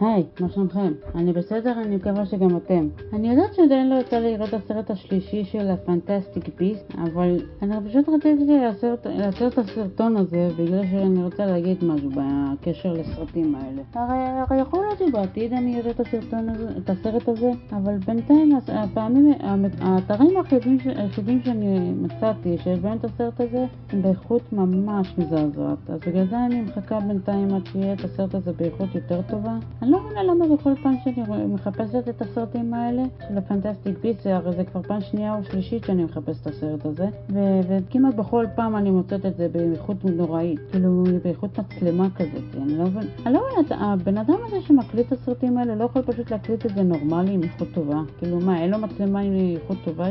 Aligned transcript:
היי, 0.00 0.24
מה 0.40 0.48
שלומכם? 0.48 0.92
אני 1.14 1.32
בסדר, 1.32 1.72
אני 1.82 1.96
מקווה 1.96 2.26
שגם 2.26 2.56
אתם. 2.56 2.88
אני 3.12 3.30
יודעת 3.30 3.54
שעדיין 3.54 3.90
לא 3.90 3.94
יצא 3.94 4.18
לי 4.18 4.32
לראות 4.32 4.48
את 4.48 4.54
הסרט 4.54 4.90
השלישי 4.90 5.44
של 5.44 5.70
הפנטסטיק 5.70 6.48
ביסט, 6.58 6.94
אבל 6.94 7.36
אני 7.62 7.76
פשוט 7.88 8.08
רציתי 8.08 8.58
לעצור 9.04 9.48
את 9.48 9.58
הסרטון 9.58 10.16
הזה 10.16 10.48
בגלל 10.58 10.82
שאני 10.90 11.24
רוצה 11.24 11.46
להגיד 11.46 11.84
משהו 11.84 12.10
בקשר 12.10 12.92
לסרטים 12.92 13.54
האלה. 13.54 13.82
הרי, 13.94 14.18
הרי 14.18 14.60
יכול 14.60 14.80
להיות 14.84 14.98
שבעתיד 14.98 15.52
אני 15.52 15.80
אראה 15.80 15.90
את 15.90 16.00
הסרטון 16.00 16.48
הזה, 16.48 16.68
את 16.78 16.90
הסרט 16.90 17.28
הזה, 17.28 17.50
אבל 17.72 17.96
בינתיים 17.98 18.58
הפעמים, 18.68 19.32
האתרים 19.80 20.30
היחידים 20.84 21.40
שאני 21.44 21.92
מצאתי 22.02 22.58
שיש 22.58 22.78
את 23.00 23.04
הסרט 23.04 23.40
הזה 23.40 23.66
הם 23.90 24.02
באיכות 24.02 24.52
ממש 24.52 25.14
מזעזעת. 25.18 25.78
אז 25.88 26.00
בגלל 26.06 26.26
זה 26.30 26.46
אני 26.46 26.60
מחכה 26.60 27.00
בינתיים 27.00 27.54
עד 27.54 27.66
שיהיה 27.72 27.92
את 27.92 28.04
הסרט 28.04 28.34
הזה 28.34 28.52
באיכות 28.52 28.94
יותר 28.94 29.20
טובה. 29.22 29.58
אני 29.86 29.94
לא 29.94 30.00
מבינה 30.04 30.22
למה 30.22 30.56
בכל 30.56 30.72
פעם 30.82 30.94
שאני 31.04 31.46
מחפשת 31.46 32.08
את 32.08 32.22
הסרטים 32.22 32.74
האלה 32.74 33.02
של 33.28 33.38
הפנטסטיק 33.38 33.98
ביסט, 34.02 34.26
הרי 34.26 34.52
זה 34.52 34.64
כבר 34.64 34.82
פעם 34.82 35.00
שנייה 35.00 35.34
או 35.34 35.44
שלישית 35.44 35.84
שאני 35.84 36.04
מחפשת 36.04 36.42
את 36.42 36.46
הסרט 36.46 36.86
הזה, 36.86 37.08
ו- 37.30 37.60
וכמעט 37.68 38.14
בכל 38.14 38.46
פעם 38.54 38.76
אני 38.76 38.90
מוצאת 38.90 39.26
את 39.26 39.36
זה 39.36 39.48
באיכות 39.52 40.04
נוראית, 40.04 40.60
כאילו 40.70 41.04
באיכות 41.24 41.58
מצלמה 41.58 42.08
כזאת, 42.16 42.62
אני 42.62 42.78
לא 42.78 42.84
מבינה, 42.84 43.06
אני 43.26 43.34
לא 43.34 43.40
מבינה, 43.60 43.92
הבן 43.92 44.18
אדם 44.18 44.36
הזה 44.46 44.60
שמקליט 44.60 45.06
את 45.06 45.12
הסרטים 45.12 45.58
האלה 45.58 45.74
לא 45.74 45.84
יכול 45.84 46.02
פשוט 46.02 46.30
להקליט 46.30 46.66
את 46.66 46.74
זה 46.74 46.82
נורמלי 46.82 47.32
עם 47.32 47.42
איכות 47.42 47.68
טובה, 47.74 48.00
כאילו 48.18 48.40
מה, 48.40 48.60
אין 48.62 48.70
לו 48.70 48.78
מצלמה 48.78 49.20
עם 49.20 49.32
איכות 49.54 49.76
טובה? 49.84 50.06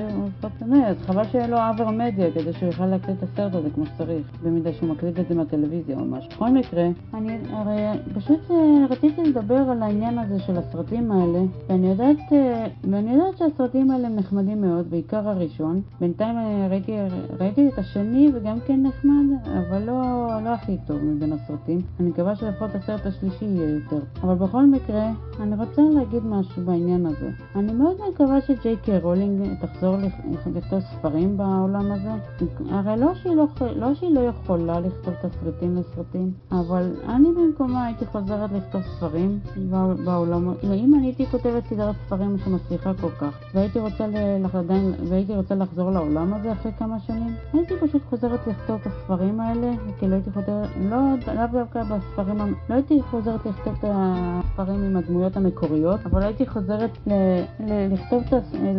אז 0.87 0.95
חבל 1.05 1.23
שיהיה 1.31 1.47
לו 1.47 1.57
אבר 1.57 1.89
מדיה 1.91 2.31
כדי 2.31 2.53
שהוא 2.53 2.67
יוכל 2.67 2.85
להקליט 2.85 3.17
את 3.17 3.23
הסרט 3.23 3.55
הזה 3.55 3.69
כמו 3.75 3.85
שצריך, 3.85 4.27
במידה 4.43 4.73
שהוא 4.73 4.89
מקליט 4.89 5.19
את 5.19 5.27
זה 5.29 5.35
מהטלוויזיה 5.35 5.97
או 5.99 6.05
משהו. 6.05 6.31
בכל 6.31 6.49
מקרה, 6.49 6.87
אני 7.13 7.37
הרי 7.49 7.81
פשוט 8.15 8.39
אה, 8.51 8.85
רציתי 8.89 9.23
לדבר 9.23 9.64
על 9.69 9.83
העניין 9.83 10.19
הזה 10.19 10.39
של 10.39 10.57
הסרטים 10.57 11.11
האלה, 11.11 11.39
ואני 11.69 11.87
יודעת, 11.87 12.17
אה, 12.31 12.67
ואני 12.91 13.13
יודעת 13.13 13.37
שהסרטים 13.37 13.91
האלה 13.91 14.09
נחמדים 14.09 14.61
מאוד, 14.61 14.89
בעיקר 14.89 15.29
הראשון. 15.29 15.81
בינתיים 15.99 16.37
אה, 16.37 16.67
ראיתי, 16.69 16.91
ראיתי 17.39 17.67
את 17.67 17.79
השני 17.79 18.31
וגם 18.33 18.57
כן 18.67 18.83
נחמד, 18.83 19.49
אבל 19.57 19.83
לא, 19.83 20.27
לא 20.43 20.49
הכי 20.49 20.77
טוב 20.87 21.03
מבין 21.03 21.33
הסרטים. 21.33 21.81
אני 21.99 22.09
מקווה 22.09 22.35
שלפחות 22.35 22.75
הסרט 22.75 23.05
השלישי 23.05 23.45
יהיה 23.45 23.69
יותר. 23.69 23.99
אבל 24.21 24.35
בכל 24.35 24.65
מקרה, 24.65 25.11
אני 25.39 25.55
רוצה 25.55 25.81
להגיד 25.81 26.23
משהו 26.25 26.65
בעניין 26.65 27.05
הזה. 27.05 27.29
אני 27.55 27.73
מאוד 27.73 27.95
מקווה 28.13 28.41
שג'יי 28.41 28.75
קיי 28.77 28.99
רולינג 28.99 29.61
תחזור 29.61 29.95
לכתוב 30.55 30.79
ספרים 30.79 31.37
בעולם 31.37 31.91
הזה. 31.91 32.11
הרי 32.69 32.99
לא 32.99 33.13
שהיא 33.15 33.35
לא, 33.35 33.47
לא 33.75 33.93
שהיא 33.93 34.15
לא 34.15 34.19
יכולה 34.19 34.79
לכתוב 34.79 35.13
תסריטים 35.13 35.75
לסרטים, 35.75 36.31
אבל 36.51 36.91
אני 37.07 37.27
במקומה 37.31 37.85
הייתי 37.85 38.05
חוזרת 38.05 38.51
לכתוב 38.51 38.81
ספרים 38.81 39.39
בעולם, 40.05 40.53
אם 40.63 40.95
אני 40.95 41.07
הייתי 41.07 41.25
כותבת 41.25 41.63
סדרת 41.69 41.95
ספרים 42.05 42.37
שמצליחה 42.45 42.93
כל 42.93 43.09
כך, 43.09 43.39
והייתי 43.53 43.79
רוצה, 43.79 44.05
עדיין, 44.53 44.93
והייתי 45.09 45.35
רוצה 45.35 45.55
לחזור 45.55 45.91
לעולם 45.91 46.33
הזה 46.33 46.51
אחרי 46.51 46.71
כמה 46.79 46.99
שנים, 46.99 47.35
הייתי 47.53 47.73
פשוט 47.81 48.01
חוזרת 48.09 48.47
לכתוב 48.47 48.79
את 48.81 48.87
הספרים 48.87 49.39
האלה, 49.39 49.71
כי 49.99 50.07
לא 50.07 50.13
הייתי 50.13 50.31
חוזרת, 50.31 50.69
לא, 50.89 50.97
לאו 51.35 51.47
דווקא 51.51 51.83
בספרים, 51.83 52.37
לא 52.69 52.75
הייתי 52.75 53.01
חוזרת 53.01 53.45
לכתוב 53.45 53.73
את 53.79 53.85
הספרים 53.87 54.83
עם 54.83 54.97
הדמויות 54.97 55.37
המקוריות, 55.37 55.99
אבל 56.05 56.23
הייתי 56.23 56.47
חוזרת 56.47 56.91
ל, 57.07 57.11
ל, 57.59 57.93
לכתוב, 57.93 58.23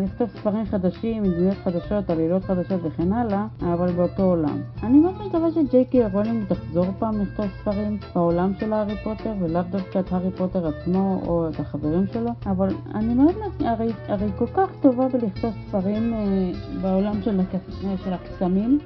לכתוב 0.04 0.28
ספרים 0.28 0.64
חדשים 0.66 1.24
עם 1.24 1.32
דמויות 1.32 1.56
חדשות, 1.64 2.10
עלילות 2.10 2.44
חדשות 2.44 2.80
וכן 2.82 3.12
הלאה, 3.12 3.46
אבל 3.62 3.92
באותו 3.92 4.22
עולם. 4.22 4.60
אני 4.82 4.98
מאוד 4.98 5.14
מקווה 5.26 5.50
שג'יי 5.50 5.84
קיי 5.84 6.06
רולינג 6.12 6.44
תחזור 6.48 6.86
פעם 6.98 7.20
לכתוב 7.20 7.46
ספרים 7.60 7.98
בעולם 8.14 8.52
של 8.60 8.72
הארי 8.72 8.96
פוטר, 9.04 9.32
ולאו 9.40 9.62
דווקא 9.70 9.98
את 9.98 10.12
הארי 10.12 10.30
פוטר 10.30 10.65
עצמו 10.66 11.22
או 11.26 11.48
את 11.48 11.60
החברים 11.60 12.06
שלו, 12.12 12.30
אבל 12.46 12.68
אני 12.94 13.14
מאוד, 13.14 13.34
הרי, 13.60 13.92
הרי 14.08 14.26
כל 14.38 14.46
כך 14.46 14.70
טובה 14.80 15.08
בלכתוב 15.08 15.54
ספרים 15.68 16.14
אה, 16.14 16.50
בעולם 16.82 17.22
של, 17.22 17.40
אה, 17.40 17.96
של 18.04 18.12
הקסמים, 18.12 18.78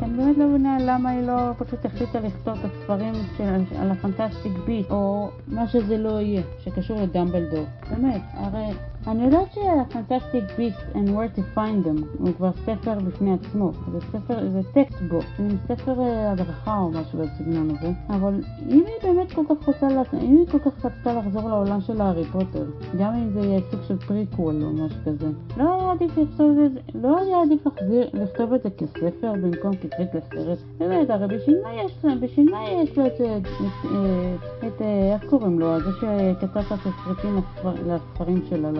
שאני 0.00 0.16
באמת 0.16 0.38
לא 0.38 0.48
מבינה 0.48 0.76
למה 0.80 1.10
היא 1.10 1.26
לא 1.26 1.52
פשוט 1.58 1.84
החליטה 1.84 2.20
לכתוב 2.20 2.58
את 2.58 2.64
הספרים 2.64 3.14
של, 3.36 3.62
על 3.80 3.90
ה 3.90 3.96
Fantastic 3.96 4.52
Beasts, 4.66 4.90
או 4.90 5.28
מה 5.48 5.68
שזה 5.68 5.98
לא 5.98 6.20
יהיה, 6.20 6.42
שקשור 6.58 6.96
לדמבלדור. 6.96 7.64
באמת, 7.90 8.20
הרי 8.34 8.66
אני 9.06 9.24
יודעת 9.24 9.52
שהפנטסטיק 9.52 10.44
ביסט 10.56 10.80
and 10.94 11.08
where 11.08 11.38
to 11.38 11.56
find 11.56 11.86
them 11.86 12.04
הוא 12.18 12.34
כבר 12.36 12.50
ספר 12.52 12.98
בפני 12.98 13.34
עצמו, 13.34 13.70
זה 13.92 14.00
ספר, 14.00 14.50
זה 14.50 14.60
textbook, 14.74 15.24
זה 15.38 15.56
ספר 15.68 16.00
אה, 16.00 16.32
הדרכה 16.32 16.78
או 16.78 16.90
משהו 16.90 17.18
בסגנון 17.18 17.70
הזה, 17.70 17.90
אבל 18.08 18.34
אם 18.68 18.84
היא 18.86 18.94
באמת 19.02 19.32
כל 19.32 19.42
כך 19.48 19.66
רוצה, 19.66 19.86
אם 20.22 20.36
היא 20.36 20.46
כל 20.50 20.58
כך 20.58 20.84
רצתה 20.84 21.12
לחזור 21.12 21.48
לעולם 21.48 21.80
של 21.80 22.00
הארי 22.00 22.24
פוטר, 22.24 22.64
גם 22.98 23.14
אם 23.14 23.30
זה 23.30 23.40
יהיה 23.40 23.60
סוג 23.70 23.80
של 23.88 23.98
פריקוול 23.98 24.62
או 24.62 24.72
משהו 24.72 24.98
כזה, 25.04 25.26
לא 25.56 25.74
היה 25.74 25.92
עדיף 25.92 26.18
לכתוב 26.18 26.58
את 26.66 26.72
זה, 26.72 26.80
לא 26.94 27.18
היה 27.18 27.42
עדיף 27.42 27.66
לחזיר, 27.66 28.08
לכתוב 28.14 28.52
את 28.52 28.62
זה 28.62 28.70
כספר 28.70 29.32
במקום 29.32 29.76
כתסריט 29.76 30.14
לסרט, 30.14 30.58
באמת, 30.78 31.10
הרי 31.10 31.36
בשביל 31.36 31.56
מה 31.64 31.74
יש, 31.74 32.04
בשביל 32.20 32.50
מה 32.50 32.70
יש 32.70 32.98
לו 32.98 33.06
את, 33.06 33.12
את, 33.12 33.46
את, 33.46 34.64
את, 34.66 34.82
איך 35.12 35.30
קוראים 35.30 35.58
לו, 35.58 35.80
זה 35.80 35.90
שכתב 36.00 36.58
את 36.58 36.86
הסרטים 36.86 37.40
לספרים 37.86 38.42
שלה, 38.50 38.70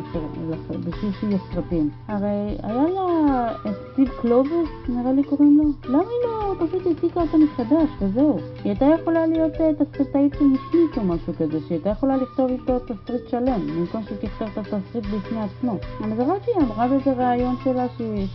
שיהיה 1.20 1.38
סרטים. 1.52 1.90
הרי 2.08 2.56
היה 2.62 2.82
לה 2.82 3.48
סטיב 3.92 4.08
קלובוס, 4.20 4.68
נראה 4.88 5.12
לי 5.12 5.22
קוראים 5.22 5.58
לו, 5.58 5.92
למה 5.92 5.98
היא 5.98 6.24
לא 6.24 6.54
פשוט 6.66 6.86
העתיקה 6.86 7.20
אותה 7.20 7.36
מחדש 7.36 7.88
וזהו? 8.00 8.38
היא 8.64 8.72
הייתה 8.72 8.86
יכולה 9.00 9.26
להיות 9.26 9.52
תסריטאית 9.52 10.34
משנית 10.34 10.96
או 10.96 11.04
משהו 11.04 11.32
כזה, 11.38 11.60
שהיא 11.60 11.76
הייתה 11.76 11.90
יכולה 11.90 12.16
לכתוב 12.16 12.50
איתו 12.50 12.78
תסריט 12.78 13.28
שלם, 13.28 13.60
במקום 13.66 14.02
שהיא 14.02 14.18
תכתוב 14.18 14.48
את 14.48 14.58
התסריט 14.58 15.04
בפני 15.04 15.38
עצמו. 15.40 15.76
אני 16.04 16.16
זוכרת 16.16 16.44
שהיא 16.44 16.64
אמרה 16.64 16.88
באיזה 16.88 17.12
ראיון 17.12 17.54
שלה 17.64 17.86
שהיא, 17.96 18.26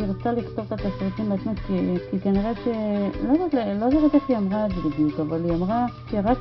רצתה 0.00 0.32
לכתוב 0.32 0.64
את 0.66 0.72
התסריטים 0.72 1.28
בעצמה, 1.28 1.52
כי, 2.10 2.20
כנראה 2.22 2.52
ש... 2.54 2.68
לא 3.26 3.32
יודעת, 3.32 3.54
לא 3.80 3.90
זוכרת 3.90 4.14
איך 4.14 4.28
היא 4.28 4.36
אמרה 4.36 4.66
את 4.66 4.70
זה 4.70 4.88
בדיוק, 4.90 5.20
אבל 5.20 5.44
היא 5.44 5.52
אמרה 5.52 5.86
רק, 6.12 6.38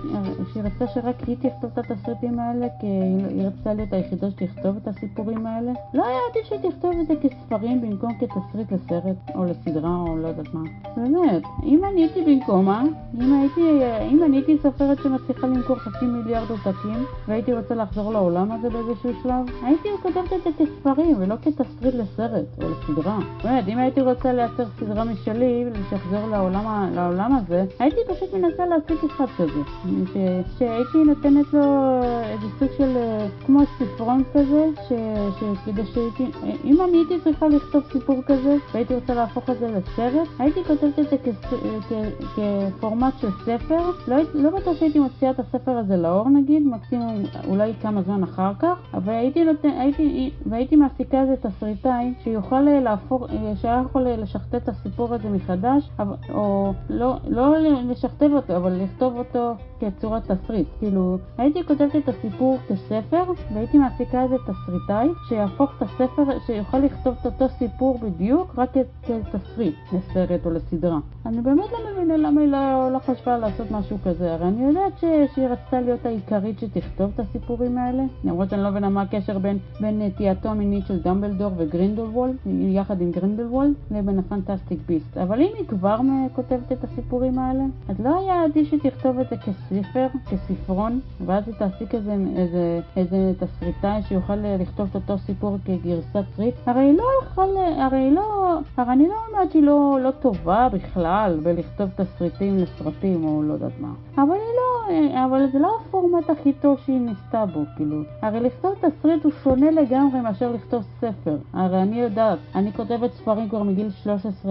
שהיא 0.54 0.64
רצתה 0.64 0.88
שרק 0.88 1.16
היא 1.28 1.36
תכתוב 1.36 1.72
את 1.74 1.92
התסריטים 1.92 2.40
האלה, 2.40 2.68
כי 2.82 2.88
היא 3.30 3.48
רצתה 3.48 3.74
להיות 3.74 3.94
היחידה 3.94 4.32
שתכתוב 4.32 4.61
את 4.66 4.88
הסיפורים 4.88 5.46
האלה. 5.46 5.72
לא 5.94 6.06
היה 6.06 6.18
עדיף 6.32 6.46
שהיא 6.46 6.72
תכתוב 6.72 6.92
את 7.02 7.08
זה 7.08 7.14
כספרים 7.22 7.82
במקום 7.82 8.14
כתסריט 8.20 8.72
לסרט 8.72 9.36
או 9.36 9.46
לסדרה 9.46 9.96
או 10.08 10.18
לא 10.18 10.28
יודעת 10.28 10.54
מה. 10.54 10.62
באמת, 10.96 11.44
אם 11.64 11.82
אני 11.92 12.02
הייתי 12.02 12.22
במקומה, 12.22 12.84
אם 13.22 13.34
הייתי, 13.34 13.80
אם 14.12 14.24
אני 14.24 14.38
הייתי 14.38 14.58
סופרת 14.64 14.98
שמצליחה 15.04 15.48
למכור 15.48 15.76
חצי 15.76 16.06
מיליארד 16.06 16.50
עותקים 16.50 17.06
והייתי 17.28 17.54
רוצה 17.54 17.76
לחזור 17.76 18.14
לעולם 18.14 18.52
הזה 18.52 18.70
באיזשהו 18.70 19.12
שלב, 19.24 19.46
הייתי 19.64 19.90
כותבת 20.02 20.34
את 20.34 20.44
זה 20.44 20.50
כספרים 20.66 21.16
ולא 21.20 21.36
כתסריט 21.42 21.96
לסרט 21.96 22.46
או 22.64 22.70
לסדרה. 22.70 23.20
באמת, 23.44 23.68
אם 23.68 23.78
הייתי 23.78 24.02
רוצה 24.02 24.34
לייצר 24.34 24.66
סדרה 24.80 25.04
משלי 25.04 25.66
ולשחזר 25.66 26.26
לעולם, 26.26 26.92
לעולם 26.96 27.36
הזה, 27.36 27.66
הייתי 27.80 28.00
פשוט 28.10 28.34
מנסה 28.34 28.66
להציג 28.66 28.98
אחד 29.06 29.26
כזה. 29.38 29.62
ש, 30.14 30.18
שהייתי 30.60 30.98
נותנת 31.06 31.54
לו 31.54 31.64
איזה 32.24 32.46
סוג 32.60 32.70
של, 32.78 32.98
כמו 33.46 33.60
ספרון 33.80 34.24
כזה, 34.34 34.51
ש, 34.88 34.94
שכדי 35.40 35.86
שהייתי, 35.86 36.32
אם 36.64 36.82
אני 36.82 36.98
הייתי 36.98 37.20
צריכה 37.24 37.48
לכתוב 37.48 37.84
סיפור 37.92 38.22
כזה 38.26 38.56
והייתי 38.74 38.96
רוצה 38.96 39.14
להפוך 39.14 39.50
את 39.50 39.60
זה 39.60 39.68
לסרט, 39.68 40.28
הייתי 40.40 40.64
כותבת 40.64 41.00
את 41.00 41.10
זה 41.10 41.18
כס, 41.18 41.54
כ, 41.90 41.94
כפורמט 42.36 43.14
של 43.20 43.30
ספר. 43.46 43.92
לא, 44.08 44.18
לא 44.34 44.50
בטוח 44.50 44.78
שהייתי 44.78 45.00
מוציאה 45.00 45.32
את 45.32 45.40
הספר 45.40 45.72
הזה 45.72 45.98
לאור 45.98 46.30
נגיד, 46.30 46.68
מקסימום 46.68 47.24
אולי 47.48 47.74
כמה 47.82 48.02
זמן 48.02 48.24
אחר 48.24 48.52
כך, 48.60 48.78
אבל 48.94 49.14
הייתי, 49.14 49.44
נותן, 49.44 49.70
הייתי, 49.70 50.32
והייתי 50.46 50.76
מעסיקה 50.76 51.22
איזה 51.22 51.36
תסריטאי 51.42 52.14
שיוכל 52.24 52.62
להפוך, 52.62 53.28
שהיה 53.62 53.84
יכול 53.86 54.02
לשכתב 54.02 54.56
את 54.56 54.70
הסיפור 54.70 55.14
הזה 55.14 55.30
מחדש, 55.30 55.90
או 56.30 56.74
לא, 56.90 57.16
לא 57.28 57.58
לשכתב 57.90 58.30
אותו, 58.34 58.56
אבל 58.58 58.84
לכתוב 58.84 59.18
אותו 59.18 59.54
כצורת 59.82 60.32
תסריט. 60.32 60.68
כאילו, 60.80 61.18
הייתי 61.38 61.64
כותבת 61.64 61.96
את 61.96 62.10
הסיפור 62.10 62.58
כספר, 62.68 63.24
והייתי 63.54 63.78
מעסיקה 63.78 64.24
איזה 64.24 64.36
תסריטאי 64.38 65.08
שיהפוך 65.30 65.72
את 65.78 65.82
הספר, 65.82 66.24
שיוכל 66.46 66.78
לכתוב 66.78 67.16
את 67.22 67.26
אותו 67.26 67.50
סיפור 67.50 68.00
בדיוק, 68.00 68.54
רק 68.58 68.70
כתסריט 69.04 69.76
לסרט 69.94 70.46
או 70.46 70.52
לסדרה. 70.52 71.00
אני 71.26 71.42
באמת 71.42 71.72
לא 71.72 71.78
מבינה 71.94 72.18
למה 72.18 72.42
היא 72.42 72.50
לא, 72.50 72.92
לא 72.92 73.00
חשבה 73.00 73.38
לעשות 73.38 73.72
משהו 73.72 73.98
כזה, 74.06 74.34
הרי 74.34 74.48
אני 74.48 74.66
יודעת 74.66 74.98
ש, 74.98 75.06
שהיא 75.34 75.48
רצתה 75.48 75.82
להיות 75.82 76.06
העיקרית 76.06 76.60
שתכתוב 76.60 77.12
את 77.16 77.20
הסיפורים 77.20 77.78
האלה, 77.78 78.04
למרות 78.24 78.50
שאני 78.50 78.64
לא 78.64 78.70
מבינה 78.70 78.90
מה 78.90 79.02
הקשר 79.02 79.40
בין, 79.40 79.58
בין 79.82 80.02
נטייתו 80.02 80.50
המינית 80.50 80.86
של 80.88 81.02
דמבלדור 81.02 81.52
וגרינדלוולד, 81.58 82.36
יחד 82.46 83.02
עם 83.02 83.12
גרינדלוולד, 83.12 83.74
לבין 83.92 84.20
ה 84.20 84.26
Fantastic 84.26 84.80
Beasts. 84.88 85.18
אבל 85.18 85.42
אם 85.42 85.50
היא 85.58 85.68
כבר 85.68 85.98
כותבת 86.36 86.72
את 86.72 86.84
הסיפורים 86.84 87.40
האלה, 87.40 87.64
אז 87.90 88.00
לא 88.00 88.20
היה 88.20 88.44
עדיף 88.44 88.68
שתכתוב 88.68 89.20
את 89.20 89.30
זה 89.30 89.36
כספר, 89.72 90.08
כספרון, 90.30 91.00
ואז 91.26 91.44
היא 91.48 91.56
תעסיק 91.56 91.96
איזה, 91.96 92.16
איזה, 92.36 92.80
איזה 92.96 93.32
תסריטאי 93.40 94.02
שיוכל 94.08 94.36
לכתוב 94.36 94.88
את 94.90 94.96
אותו 94.96 95.18
סיפור 95.18 95.58
כגרסת 95.66 96.24
צריט. 96.36 96.56
הרי 96.66 96.82
היא 96.82 96.98
לא 96.98 97.04
יכול, 97.24 97.50
הרי 97.78 97.98
היא 97.98 98.12
לא, 98.12 98.58
הרי 98.78 98.94
אני 98.94 99.08
לא 99.08 99.16
אומרת 99.30 99.52
שהיא 99.52 99.64
לא, 99.64 99.98
לא 100.04 100.12
טובה 100.12 100.68
בכלל 100.74 101.40
בלכתוב 101.44 101.90
תסריטים 101.96 102.58
לסרטים 102.58 103.26
או 103.26 103.44
לא 103.44 103.54
יודעת 103.54 103.80
מה, 103.80 103.94
אבל 104.16 104.32
היא 104.32 104.56
לא... 104.56 104.71
אבל 105.26 105.48
זה 105.52 105.60
לא 105.60 105.78
הפורמט 105.82 106.30
הכי 106.30 106.54
טוב 106.54 106.80
שהיא 106.86 107.00
ניסתה 107.00 107.46
בו, 107.46 107.64
כאילו. 107.78 108.02
הרי 108.22 108.40
לכתוב 108.40 108.74
תסריט 108.74 109.24
הוא 109.24 109.32
שונה 109.44 109.72
לגמרי 109.72 110.22
מאשר 110.22 110.52
לכתוב 110.52 110.84
ספר. 111.00 111.38
הרי 111.54 111.82
אני 111.82 112.02
יודעת, 112.02 112.40
אני 112.56 112.74
כותבת 112.74 113.14
ספרים 113.14 113.50
כבר 113.50 113.64
מגיל 113.64 113.88
13-14, 114.46 114.48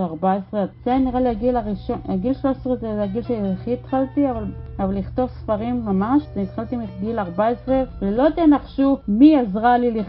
זה 0.85 0.99
נראה 0.99 1.21
לי 1.21 1.29
הגיל 1.29 1.57
הראשון, 1.57 1.99
הגיל 2.09 2.35
13 2.35 2.77
זה 2.77 3.03
הגיל 3.03 3.23
שהכי 3.23 3.73
התחלתי, 3.73 4.31
אבל 4.31 4.45
אבל 4.81 4.99
לכתוב 4.99 5.29
ספרים 5.29 5.85
ממש, 5.85 6.23
התחלתי 6.43 6.77
מגיל 6.77 7.19
14, 7.19 7.83
ולא 8.03 8.31
תנחשו 8.31 8.99
מי 9.09 9.37
עזרה 9.37 9.79
לי 9.79 10.03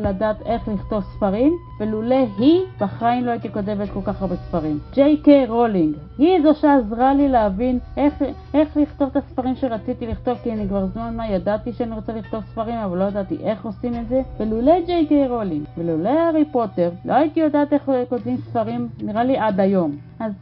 לדעת 0.00 0.36
איך 0.46 0.68
לכתוב 0.68 1.02
ספרים, 1.02 1.52
ולולא 1.80 2.26
היא, 2.38 2.60
בחיים 2.80 3.24
לא 3.24 3.30
הייתי 3.30 3.52
כותבת 3.52 3.88
כל 3.90 4.00
כך 4.04 4.22
הרבה 4.22 4.36
ספרים. 4.36 4.78
ג'יי 4.94 5.16
קיי 5.16 5.46
רולינג, 5.46 5.94
היא 6.18 6.42
זו 6.42 6.54
שעזרה 6.54 7.14
לי 7.14 7.28
להבין 7.28 7.78
איך, 7.96 8.14
איך 8.54 8.76
לכתוב 8.76 9.08
את 9.10 9.16
הספרים 9.16 9.56
שרציתי 9.68 10.06
לכתוב, 10.06 10.38
כי 10.42 10.52
אני 10.52 10.68
כבר 10.68 10.86
זמן 10.86 11.16
מה 11.16 11.28
ידעתי 11.28 11.72
שאני 11.72 11.94
רוצה 11.94 12.12
לכתוב 12.12 12.44
ספרים, 12.44 12.74
אבל 12.74 12.98
לא 12.98 13.04
ידעתי 13.04 13.36
איך 13.42 13.64
עושים 13.64 13.94
את 13.94 14.08
זה, 14.08 14.20
ולולא 14.40 14.80
ג'יי 14.86 15.06
קיי 15.06 15.28
רולינג, 15.28 15.64
ולולא 15.78 16.08
הארי 16.08 16.44
פוטר, 16.52 16.90
לא 17.04 17.12
הייתי 17.12 17.40
יודעת 17.40 17.72
איך 17.72 17.90
כותבים 18.08 18.36
ספרים, 18.36 18.88
נראה 19.02 19.24
לי 19.24 19.38
עד 19.38 19.60
היום. 19.60 19.96
אז 20.18 20.32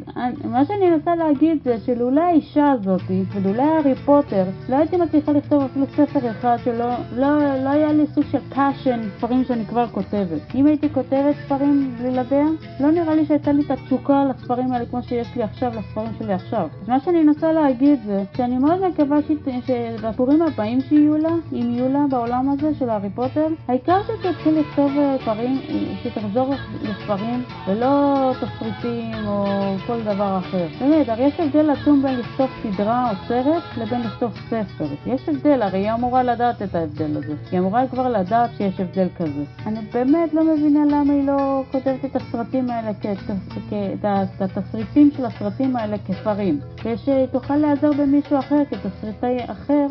מה 0.45 0.65
שאני 0.65 0.91
מנסה 0.91 1.15
להגיד 1.15 1.59
זה 1.65 1.77
שלולא 1.87 2.21
האישה 2.21 2.71
הזאת 2.71 3.01
ולולא 3.33 3.63
הארי 3.63 3.95
פוטר 3.95 4.45
לא 4.69 4.77
הייתי 4.77 4.97
מצליחה 4.97 5.33
לכתוב 5.33 5.63
אפילו 5.63 5.87
ספר 5.87 6.31
אחד 6.31 6.57
שלא 6.65 6.91
לא, 7.17 7.39
לא 7.65 7.69
היה 7.69 7.93
לי 7.93 8.07
סוג 8.07 8.25
של 8.31 8.39
passion 8.55 9.01
לספרים 9.19 9.45
שאני 9.45 9.67
כבר 9.67 9.87
כותבת. 9.89 10.55
אם 10.55 10.67
הייתי 10.67 10.89
כותבת 10.93 11.35
ספרים 11.47 11.95
בלעדיה, 11.99 12.47
לא 12.81 12.91
נראה 12.91 13.15
לי 13.15 13.27
שהייתה 13.27 13.53
לי 13.53 13.63
את 13.63 13.71
התשוקה 13.71 14.25
לספרים 14.25 14.73
האלה 14.73 14.87
כמו 14.87 15.03
שיש 15.03 15.37
לי 15.37 15.43
עכשיו 15.43 15.73
לספרים 15.79 16.13
שלי 16.19 16.33
עכשיו. 16.33 16.69
אז 16.83 16.89
מה 16.89 17.01
שאני 17.01 17.23
מנסה 17.23 17.53
להגיד 17.53 17.99
זה 18.07 18.25
שאני 18.37 18.59
מאוד 18.59 18.89
מקווה 18.89 19.19
שבסיפורים 19.67 20.43
הבאים 20.43 20.81
שיהיו 20.81 21.19
לה, 21.19 21.33
אם 21.53 21.71
יהיו 21.71 21.89
לה 21.89 22.05
בעולם 22.11 22.49
הזה 22.51 22.75
של 22.79 22.91
הארי 22.91 23.11
פוטר, 23.11 23.47
העיקר 23.69 24.01
שתתחיל 24.03 24.59
לכתוב 24.61 24.91
אה, 24.99 25.17
ספרים, 25.23 25.59
שתחזור 26.03 26.55
לספרים 26.83 27.43
ולא 27.69 28.33
תסריטים 28.41 29.27
או 29.27 29.62
כל 29.87 30.03
דבר 30.03 30.39
אחר. 30.39 30.67
באמת, 30.81 31.09
הרי 31.09 31.25
יש 31.25 31.41
הבדל 31.41 31.71
עצום 31.71 32.03
בין 32.03 32.19
לכתוב 32.19 32.51
סדרה 32.63 33.11
או 33.11 33.17
סרט 33.29 33.63
לבין 33.77 34.01
לכתוב 34.01 34.33
ספר. 34.47 34.87
יש 35.07 35.29
הבדל, 35.29 35.63
הרי 35.63 35.79
היא 35.79 35.93
אמורה 35.93 36.23
לדעת 36.23 36.63
את 36.63 36.75
ההבדל 36.75 37.17
הזה. 37.17 37.35
היא 37.51 37.61
אמורה 37.61 37.87
כבר 37.91 38.09
לדעת 38.09 38.51
שיש 38.57 38.81
הבדל 38.81 39.09
כזה. 39.17 39.45
אני 39.67 39.81
באמת 39.93 40.35
לא 40.35 40.45
מבינה 40.45 40.81
למה 40.91 41.13
היא 41.13 41.27
לא 41.27 41.63
כותבת 41.73 42.05
את 42.05 42.17
הסרטים 42.17 42.71
האלה, 42.71 42.91
את 42.91 44.57
התסריטים 44.57 45.11
של 45.17 45.25
הסרטים 45.25 45.77
האלה 45.77 45.97
כספרים. 45.99 46.61
ושהיא 46.85 47.27
תוכל 47.27 47.57
להיעזר 47.57 47.93
במישהו 47.93 48.39
אחר, 48.39 48.63
כתסריטאי 48.71 49.37
אחר, 49.47 49.87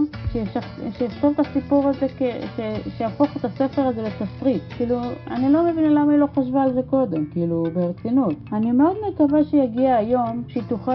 שיכתוב 0.98 1.34
את 1.40 1.46
הסיפור 1.46 1.88
הזה, 1.88 2.08
שיהפוך 2.98 3.38
את 3.38 3.46
הספר 3.46 3.82
הזה 3.82 4.02
לתסריט. 4.02 4.64
כאילו, 4.78 5.00
אני 5.28 5.52
לא 5.54 5.64
מבינה 5.64 5.90
למה 5.90 6.12
היא 6.12 6.20
לא 6.20 6.28
חשבה 6.36 6.64
על 6.64 6.74
זה 6.74 6.82
קודם, 6.90 7.26
כאילו, 7.32 7.64
ברצינות. 7.74 8.34
אני 8.54 8.72
מאוד 8.72 8.96
מקווה 9.10 9.44
שהיא 9.44 9.61
שיגיע 9.62 9.96
היום, 9.96 10.44
שהיא 10.48 10.64
תוכל, 10.68 10.92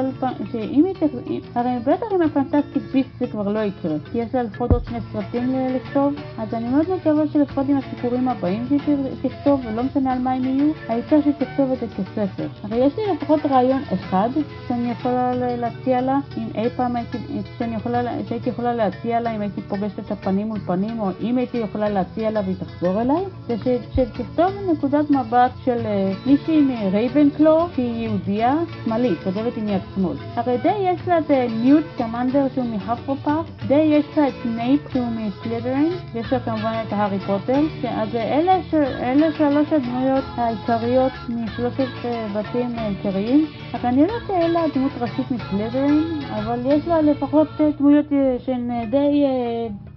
שאם 0.52 0.84
היא 0.84 0.94
תכתוב, 0.94 1.20
הרי 1.54 1.70
בטח 1.80 2.06
עם 2.14 2.22
הפנטסטיק 2.22 2.82
ביסט 2.92 3.08
זה 3.20 3.26
כבר 3.26 3.48
לא 3.48 3.58
יקרה, 3.58 3.96
כי 4.12 4.18
יש 4.18 4.34
לה 4.34 4.42
לפחות 4.42 4.70
עוד 4.70 4.84
שני 4.84 4.98
סרטים 5.12 5.54
לכתוב, 5.74 6.14
אז 6.38 6.54
אני 6.54 6.68
מאוד 6.68 6.86
מקווה 6.96 7.26
שלפחות 7.32 7.68
עם 7.68 7.76
הסיפורים 7.76 8.28
הבאים 8.28 8.66
שהיא 8.68 8.96
תכתוב, 9.22 9.60
ולא 9.66 9.82
משנה 9.82 10.12
על 10.12 10.18
מה 10.18 10.32
הם 10.32 10.44
יהיו, 10.44 10.72
העיקר 10.88 11.20
שהיא 11.22 11.34
תכתוב 11.38 11.72
את 11.72 11.78
זה 11.80 11.86
כספר. 11.86 12.46
הרי 12.62 12.76
יש 12.76 12.92
לי 12.96 13.02
לפחות 13.14 13.40
רעיון 13.50 13.82
אחד 13.92 14.28
שאני 14.68 14.90
יכולה 14.90 15.56
להציע 15.56 16.00
לה, 16.00 16.18
אם 16.36 16.46
אי 16.54 16.70
פעם 16.76 16.96
הייתי, 16.96 17.18
שאני 17.58 17.76
יכולה, 17.76 18.02
שהייתי 18.28 18.50
יכולה 18.50 18.74
להציע 18.74 19.20
לה 19.20 19.36
אם 19.36 19.40
הייתי 19.40 19.60
פוגשת 19.60 19.98
אותה 19.98 20.10
פנים 20.10 20.46
מול 20.46 20.58
פנים, 20.58 21.00
או 21.00 21.10
אם 21.20 21.38
הייתי 21.38 21.58
יכולה 21.58 21.88
להציע 21.88 22.30
לה 22.30 22.40
והיא 22.40 22.56
תחזור 22.56 23.00
אליי, 23.00 23.24
זה 23.46 23.56
שתכתוב 23.92 24.46
מנקודת 24.66 25.10
מבט 25.10 25.50
של 25.64 25.78
אה, 25.86 26.12
מישהי 26.26 26.62
מרייבנקלו, 26.62 27.66
שהיא 27.74 28.08
יהודייה, 28.08 28.55
שמאלית, 28.84 29.18
כותבת 29.24 29.56
עם 29.56 29.68
יד 29.68 29.80
שמאל. 29.94 30.16
הרי 30.34 30.58
די 30.58 30.74
יש 30.80 31.08
לה 31.08 31.18
את 31.18 31.30
ניוט 31.50 31.84
סקמנדר 31.98 32.46
שהוא 32.54 32.64
מהפלפאף, 32.64 33.46
די 33.68 33.74
יש 33.74 34.04
לה 34.16 34.28
את 34.28 34.32
סנייפ 34.42 34.80
שהוא 34.92 35.06
מסלידרין, 35.06 35.92
ויש 36.12 36.32
לה 36.32 36.40
כמובן 36.40 36.82
את 36.88 36.92
הארי 36.92 37.18
פוטר, 37.18 37.60
אז 37.88 38.14
אלה, 38.14 38.62
ש... 38.70 38.74
אלה 38.74 39.32
שלוש 39.38 39.72
הדמויות 39.72 40.24
העיקריות 40.36 41.12
משלושת 41.28 42.04
אה, 42.04 42.28
בתים 42.34 42.78
העיקריים. 42.78 43.46
אני 43.74 44.06
לא 44.06 44.14
שאלה 44.26 44.64
הדמות 44.64 44.92
ראשית 45.00 45.30
מסלידרין, 45.30 46.20
אבל 46.34 46.60
יש 46.64 46.88
לה 46.88 47.02
לפחות 47.02 47.48
דמויות 47.78 48.12
אה, 48.12 48.36
שהן 48.44 48.70
אה, 48.70 48.84
די 48.90 49.24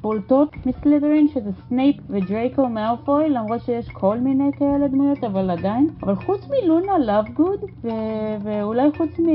בולטות 0.01 0.49
מסלידרין, 0.65 1.27
שזה 1.27 1.49
סנייפ 1.67 1.95
ודרייקו 2.09 2.69
מאלפוי, 2.69 3.29
למרות 3.29 3.61
שיש 3.61 3.89
כל 3.89 4.17
מיני 4.17 4.51
כאלה 4.57 4.87
דמויות, 4.87 5.23
אבל 5.23 5.49
עדיין. 5.49 5.89
אבל 6.03 6.15
חוץ 6.15 6.47
מלונה 6.49 6.97
לאבגוד, 6.99 7.59
ו... 7.83 7.89
ואולי 8.43 8.91
חוץ 8.97 9.19
מ... 9.19 9.29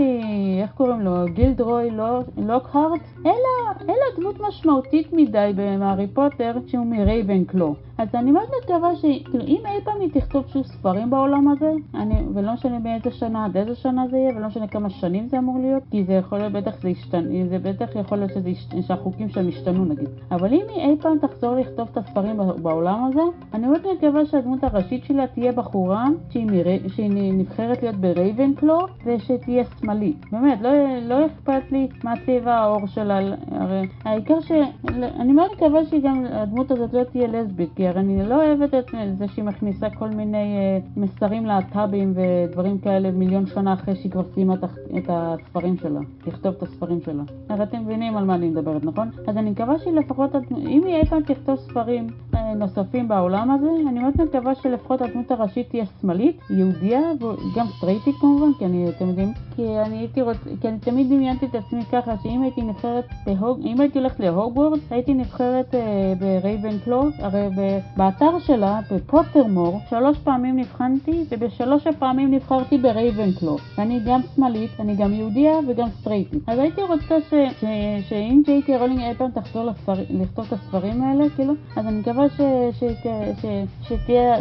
איך 0.63 0.73
קוראים 0.73 1.01
לו? 1.01 1.13
גילדרוי 1.35 1.91
לוקהארט, 2.37 3.01
אין 3.27 3.31
לה, 3.31 3.35
אין 3.83 4.03
לה 4.03 4.17
דמות 4.19 4.41
משמעותית 4.49 5.13
מדי 5.13 5.53
בהארי 5.57 6.07
פוטר, 6.07 6.53
שהוא 6.67 6.87
מרייבנקלו. 6.87 7.75
אז 7.99 8.09
אני 8.15 8.31
מאוד 8.31 8.49
מקווה 8.63 8.97
שכאילו 8.97 9.45
אם 9.47 9.61
אי 9.67 9.81
פעם 9.85 10.01
היא 10.01 10.11
תכתוב 10.13 10.45
שוב 10.47 10.67
ספרים 10.67 11.11
בעולם 11.11 11.49
הזה, 11.49 11.73
אני, 11.95 12.15
ולא 12.35 12.53
משנה 12.53 12.79
באיזה 12.79 13.11
שנה 13.11 13.45
עד 13.45 13.57
איזה 13.57 13.75
שנה 13.75 14.09
זה 14.11 14.17
יהיה, 14.17 14.37
ולא 14.37 14.47
משנה 14.47 14.67
כמה 14.67 14.91
שנים 14.91 15.29
זה 15.29 15.39
אמור 15.39 15.59
להיות, 15.59 15.83
כי 15.91 16.05
זה 16.05 16.13
יכול 16.13 16.39
להיות 16.39 16.53
בטח 16.53 16.83
זה 16.83 16.89
ישתנה, 16.89 17.47
זה 17.49 17.59
בטח 17.59 17.87
יכול 17.95 18.19
להיות 18.19 18.31
שזה 18.35 18.51
ישת, 18.51 18.83
שהחוקים 18.87 19.29
שם 19.29 19.49
ישתנו 19.49 19.85
נגיד. 19.85 20.09
אבל 20.31 20.53
אם 20.53 20.63
היא 20.69 20.91
אי 20.91 20.97
פעם 21.01 21.19
תחזור 21.19 21.55
לכתוב 21.57 21.89
את 21.93 21.97
הספרים 21.97 22.41
בעולם 22.63 23.05
הזה, 23.05 23.23
אני 23.55 23.67
מאוד 23.67 23.81
מקווה 23.97 24.27
שהדמות 24.27 24.65
הראשית 24.65 25.05
שלה 25.05 25.27
תהיה 25.27 25.53
בחורה 25.53 26.07
שהיא, 26.31 26.47
מר... 26.47 26.89
שהיא 26.89 27.33
נבחרת 27.33 27.83
להיות 27.83 27.97
ברייבנקלו, 27.97 28.79
ושתהיה 29.07 29.65
שמאלית. 29.81 30.17
באמת, 30.33 30.61
לא, 30.61 30.71
לא 31.09 31.27
אכפת 31.27 31.73
לי 31.73 31.89
מה 32.05 32.15
צבע 32.27 32.55
העור 32.55 32.87
שלה, 32.87 33.21
הרי 33.51 33.87
העיקר 34.05 34.41
ש... 34.41 34.53
אני 34.95 35.33
מאוד 35.33 35.51
מקווה 35.57 35.85
שגם 35.85 36.25
הדמות 36.31 36.71
הזאת 36.71 36.93
לא 36.93 37.05
תהיה 37.05 37.27
לסבית, 37.27 37.71
כי 37.77 37.84
הרי 37.89 38.01
אני 38.01 38.29
לא 38.29 38.45
אוהבת 38.45 38.75
את 38.75 39.19
זה 39.19 39.29
שהיא 39.29 39.45
מכניסה 39.45 39.91
כל 39.91 40.09
מיני 40.09 40.57
אה, 40.57 41.01
מסרים 41.01 41.47
להט"בים 41.47 42.15
ודברים 42.17 42.79
כאלה 42.79 43.11
מיליון 43.11 43.47
שנה 43.47 43.73
אחרי 43.73 43.97
שהיא 43.97 44.13
כבר 44.13 44.23
סיימה 44.35 44.55
את 44.99 45.05
הספרים 45.09 45.77
שלה, 45.77 46.01
לכתוב 46.27 46.55
את 46.59 46.63
הספרים 46.63 47.01
שלה. 47.05 47.23
הרי 47.49 47.63
אתם 47.63 47.81
מבינים 47.81 48.17
על 48.17 48.25
מה 48.25 48.35
אני 48.35 48.51
מדברת, 48.51 48.85
נכון? 48.85 49.11
אז 49.27 49.37
אני 49.37 49.51
מקווה 49.51 49.79
שהיא 49.79 49.95
לפחות, 49.95 50.35
אם 50.51 50.83
היא 50.87 50.97
אי 50.97 51.05
פעם 51.05 51.23
תכתוב 51.23 51.57
ספרים 51.57 52.07
נוספים 52.55 53.09
בעולם 53.09 53.51
הזה, 53.51 53.71
אני 53.89 54.01
מאוד 54.01 54.15
מקווה 54.19 54.55
שלפחות 54.55 55.03
הדמות 55.03 55.31
הראשית 55.31 55.69
תהיה 55.69 55.85
שמאלית, 56.01 56.41
יהודייה, 56.51 57.01
וגם 57.21 57.67
סטרייטית 57.77 58.15
כמובן, 58.21 58.53
כי 58.59 58.65
אני, 58.65 58.89
אתם 58.89 59.09
יודעים, 59.09 59.33
כי 59.57 59.79
אני 59.79 59.99
הייתי 59.99 60.23
רוצ... 60.23 60.37
כי 60.61 60.69
אני 60.69 60.79
תמיד 60.79 61.07
דמיינתי 61.07 61.47
את 61.47 61.55
עצמי 61.55 61.85
ככה, 61.93 62.15
שאם 62.23 62.43
הייתי 62.43 62.63
נבחרת 62.63 63.05
בהוג... 63.27 63.61
אם 63.65 63.81
הייתי 63.81 63.99
הולכת 63.99 64.21
להוגוורדס, 64.21 64.93
הייתי 64.93 65.15
נבחרת 65.15 65.75
אה, 65.75 65.77
ברייבנקלו, 66.19 67.03
הרי 67.19 67.49
ב... 67.57 67.79
באתר 67.97 68.39
שלה, 68.39 68.81
בפוטרמור, 68.91 69.81
שלוש 69.91 70.19
פעמים 70.19 70.57
נבחנתי, 70.57 71.25
ובשלוש 71.31 71.87
הפעמים 71.87 72.31
נבחרתי 72.31 72.79
ברייבנקלו. 72.79 73.57
ואני 73.79 74.01
גם 74.07 74.21
שמאלית, 74.35 74.71
אני 74.81 74.97
גם 74.97 75.13
יהודיה 75.13 75.53
וגם 75.69 75.89
סטרייטית. 76.01 76.43
אז 76.49 76.59
הייתי 76.59 76.83
רוצה 76.83 77.21
ש, 77.31 77.35
ש, 77.61 77.65
שאם 78.09 78.43
ג'יי 78.45 78.63
קי 78.63 78.77
רולינג 78.77 79.01
אי 79.01 79.15
פעם 79.15 79.31
תחזור 79.31 79.65
לספר, 79.65 79.93
לכתוב 80.11 80.45
את 80.49 80.53
הספרים 80.53 81.03
האלה, 81.03 81.25
כאילו, 81.37 81.55
אז 81.77 81.87
אני 81.87 81.99
מקווה 81.99 82.29
ש, 82.29 82.37
ש, 82.37 82.37
ש, 82.37 82.41
ש, 82.41 82.44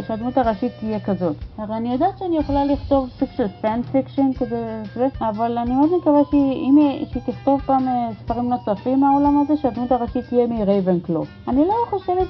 שהדמות 0.08 0.38
הראשית 0.38 0.72
תהיה 0.80 1.00
כזאת. 1.00 1.36
הרי 1.58 1.78
אני 1.78 1.94
יודעת 1.94 2.18
שאני 2.18 2.38
יכולה 2.38 2.66
לכתוב 2.66 3.10
סוג 3.20 3.30
של 3.38 3.48
fan 3.62 3.82
fiction 3.92 4.30
כזה, 4.40 4.84
אבל 5.22 5.58
אני 5.58 5.76
מאוד 5.76 5.90
מקווה 6.00 6.22
שאם 6.32 6.76
שהיא 7.12 7.22
תכתוב 7.26 7.62
פעם 7.66 7.88
אה, 7.88 8.10
ספרים 8.20 8.50
נוספים 8.50 9.00
מהעולם 9.00 9.42
הזה, 9.42 9.58
שהדמות 9.58 9.92
הראשית 9.92 10.26
תהיה 10.30 10.48
מרייבנקלו. 10.48 11.26
אני 11.48 11.62
לא 11.66 11.74
חושבת 11.90 12.28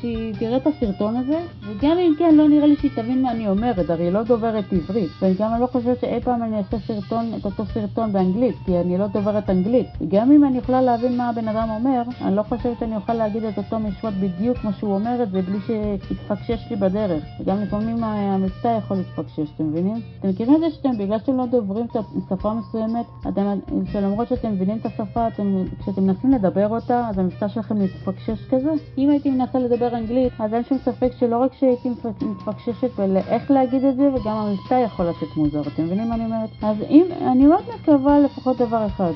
שהיא 0.00 0.34
תראה 0.38 0.56
את 0.56 0.66
הסרטון 0.66 1.16
הזה, 1.16 1.40
וגם 1.66 1.98
אם 1.98 2.12
כן, 2.18 2.34
לא 2.34 2.48
נראה 2.48 2.66
לי 2.66 2.76
שהיא 2.76 2.90
תבין 2.94 3.22
מה 3.22 3.30
אני 3.30 3.48
אומרת, 3.48 3.90
הרי 3.90 4.04
היא 4.04 4.12
לא 4.12 4.22
דוברת 4.22 4.64
עברית, 4.72 5.10
ואני 5.20 5.34
גם 5.38 5.60
לא 5.60 5.66
חושבת 5.66 6.00
שאי 6.00 6.20
פעם 6.20 6.42
אני 6.42 6.58
אעשה 6.58 6.76
סרטון, 6.86 7.30
את 7.40 7.44
אותו 7.44 7.64
סרטון 7.74 8.12
באנגלית, 8.12 8.56
כי 8.64 8.78
אני 8.78 8.98
לא 8.98 9.06
דוברת 9.06 9.50
אנגלית. 9.50 9.86
וגם 10.00 10.32
אם 10.32 10.44
אני 10.44 10.58
יכולה 10.58 10.82
להבין 10.82 11.16
מה 11.16 11.28
הבן 11.28 11.48
אדם 11.48 11.70
אומר, 11.70 12.02
אני 12.20 12.36
לא 12.36 12.42
חושבת 12.42 12.78
שאני 12.80 12.96
אוכל 12.96 13.14
להגיד 13.14 13.44
את 13.44 13.58
אותו 13.58 13.78
משפט 13.78 14.12
בדיוק 14.20 14.49
בדיוק 14.50 14.62
כמו 14.62 14.72
שהוא 14.72 14.94
אומר 14.94 15.22
את 15.22 15.30
זה, 15.30 15.42
בלי 15.42 15.58
שיתפקשש 15.66 16.66
לי 16.70 16.76
בדרך. 16.76 17.24
וגם 17.40 17.60
לפעמים 17.60 18.04
המבטא 18.04 18.78
יכול 18.78 18.96
להתפקשש, 18.96 19.50
אתם 19.56 19.68
מבינים? 19.68 20.00
אתם 20.18 20.28
מכירים 20.28 20.54
את 20.54 20.60
זה 20.60 20.70
שאתם, 20.70 20.98
בגלל 20.98 21.18
שאתם 21.18 21.36
לא 21.36 21.46
דוברים 21.46 21.86
את 21.86 21.96
שפה 22.28 22.54
מסוימת, 22.54 23.06
אתם, 23.28 23.58
שלמרות 23.92 24.28
שאתם 24.28 24.52
מבינים 24.52 24.78
את 24.78 24.86
השפה, 24.86 25.28
אתם, 25.28 25.64
כשאתם 25.80 26.02
מנסים 26.02 26.30
לדבר 26.30 26.68
אותה, 26.68 27.08
אז 27.08 27.18
המבטא 27.18 27.48
שלכם 27.48 27.78
מתפקשש 27.78 28.46
כזה? 28.50 28.70
אם 28.98 29.10
הייתי 29.10 29.30
מנסה 29.30 29.58
לדבר 29.58 29.96
אנגלית, 29.96 30.32
אז 30.38 30.54
אין 30.54 30.64
שום 30.64 30.78
ספק 30.78 31.12
שלא 31.18 31.38
רק 31.38 31.52
שהייתי 31.54 31.90
מתפקששת 32.22 32.90
באיך 32.96 33.50
להגיד 33.50 33.84
את 33.84 33.96
זה, 33.96 34.10
וגם 34.14 34.36
המבטא 34.36 34.74
יכול 34.74 35.06
לצאת 35.06 35.36
מוזר. 35.36 35.60
אתם 35.60 35.84
מבינים 35.84 36.08
מה 36.08 36.14
אני 36.14 36.24
אומרת? 36.24 36.50
אז 36.62 36.76
אם, 36.90 37.04
אני 37.32 37.46
מאוד 37.46 37.64
מקווה 37.74 38.20
לפחות 38.20 38.56
דבר 38.58 38.86
אחד, 38.86 39.12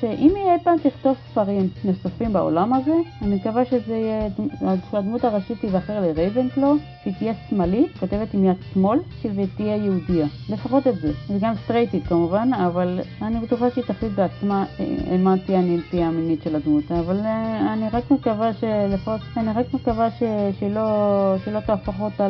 שאם 0.00 0.32
היא 0.36 0.50
אי 0.50 0.58
פעם 0.64 0.76
תכתוב 0.82 1.16
ספרים 1.30 1.68
נוספים 1.84 2.32
בעולם 2.32 2.72
הזה, 2.72 2.94
אני 3.22 3.34
מקווה 3.34 3.64
שזה 3.64 3.94
יהיה, 3.94 4.28
שהדמות 4.90 5.24
הראשית 5.24 5.60
תיזכר 5.60 6.00
לרייבנקלו, 6.00 6.76
שהיא 7.02 7.14
תהיה 7.18 7.32
שמאלית, 7.50 7.98
כותבת 8.00 8.34
עם 8.34 8.44
יד 8.44 8.56
שמאל, 8.74 8.98
ותהיה 9.34 9.76
יהודייה. 9.76 10.26
לפחות 10.48 10.86
את 10.86 10.96
זה. 11.00 11.12
וגם 11.30 11.54
סטרייטית 11.64 12.06
כמובן, 12.06 12.50
אבל 12.54 13.00
אני 13.22 13.40
בטוחה 13.40 13.70
שהיא 13.70 13.84
תחליט 13.84 14.12
בעצמה 14.12 14.64
אה, 14.80 15.16
מה 15.18 15.34
תהיה 15.46 15.58
הנטייה 15.58 16.08
המינית 16.08 16.42
של 16.42 16.56
הדמות. 16.56 16.92
אבל 16.92 17.20
אה, 17.20 17.72
אני 17.72 17.88
רק 17.92 18.10
מקווה 18.10 18.52
שלפחות, 18.52 19.20
אני 19.36 19.48
רק 19.54 19.74
מקווה 19.74 20.10
ש, 20.10 20.22
שלא, 20.60 20.88
שלא 21.44 21.60
תהפוך 21.60 22.00
אותה 22.00 22.28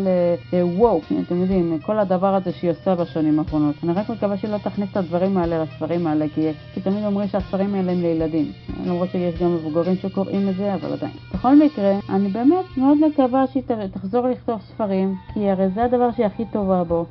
לווק, 0.52 1.04
אתם 1.26 1.40
יודעים, 1.40 1.78
כל 1.82 1.98
הדבר 1.98 2.34
הזה 2.34 2.52
שהיא 2.52 2.70
עושה 2.70 2.94
בשנים 2.94 3.38
האחרונות. 3.38 3.74
אני 3.84 3.92
רק 3.92 4.08
מקווה 4.08 4.36
שלא 4.36 4.58
תכניס 4.58 4.88
את 4.92 4.96
הדברים 4.96 5.36
האלה 5.36 5.62
לספרים 5.62 6.06
האלה, 6.06 6.26
כי, 6.34 6.48
כי 6.74 6.80
תמיד 6.80 7.04
אומרים 7.04 7.28
שהספרים 7.28 7.74
האלה 7.74 7.92
הם 7.92 8.00
לילדים. 8.00 8.52
למרות 8.86 9.08
שיש 9.12 9.40
גם 9.40 9.54
מבוגרים 9.54 9.96
שקוראים 9.96 10.48
את 10.48 10.56
זה, 10.56 10.74
אבל 10.74 10.92
עדיין. 10.92 11.12
בכל 11.34 11.56
מקרה, 11.56 11.92
אני 12.08 12.23
באמת 12.28 12.64
מאוד 12.76 12.98
מקווה 13.06 13.46
שהיא 13.46 13.62
תחזור 13.92 14.28
לכתוב 14.28 14.60
ספרים, 14.60 15.14
כי 15.34 15.50
הרי 15.50 15.68
זה 15.68 15.84
הדבר 15.84 16.10
שהיא 16.12 16.26
הכי 16.26 16.44
טובה 16.44 16.84
בו. 16.84 17.04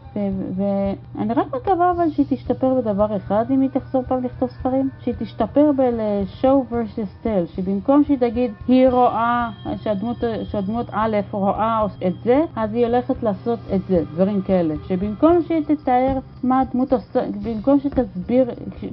ואני 0.55 1.33
רק 1.33 1.47
מקווה 1.55 1.91
אבל 1.91 2.09
שהיא 2.09 2.25
תשתפר 2.29 2.73
בדבר 2.73 3.17
אחד 3.17 3.45
אם 3.49 3.61
היא 3.61 3.69
תחזור 3.69 4.03
פעם 4.07 4.23
לכתוב 4.23 4.49
ספרים, 4.49 4.89
שהיא 4.99 5.15
תשתפר 5.19 5.71
ב-show 5.77 6.73
versus 6.73 7.25
tell, 7.25 7.55
שבמקום 7.55 8.03
שהיא 8.03 8.17
תגיד 8.17 8.51
היא 8.67 8.89
רואה, 8.89 9.49
שהדמות, 9.83 10.17
שהדמות 10.43 10.85
א' 10.91 11.17
רואה 11.31 11.85
את 12.07 12.13
זה, 12.23 12.41
אז 12.55 12.73
היא 12.73 12.85
הולכת 12.85 13.23
לעשות 13.23 13.59
את 13.75 13.81
זה, 13.87 14.03
דברים 14.13 14.41
כאלה. 14.41 14.75
שבמקום 14.87 15.41
שהיא 15.47 15.63
תתאר 15.67 16.17
מה 16.43 16.59
הדמות 16.59 16.93
עושה, 16.93 17.21
במקום 17.43 17.79
שתסביר, 17.79 18.45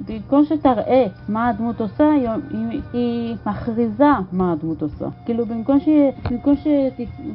במקום 0.07 0.45
שתראה 0.45 1.05
מה 1.29 1.49
הדמות 1.49 1.81
עושה, 1.81 2.11
היא, 2.11 2.81
היא, 2.93 3.35
מכריזה 3.45 4.09
מה 4.31 4.51
הדמות 4.51 4.81
עושה. 4.81 5.05
כאילו 5.25 5.45
במקום, 5.45 5.79
ש, 5.79 5.89
במקום, 6.31 6.55
ש, 6.55 6.67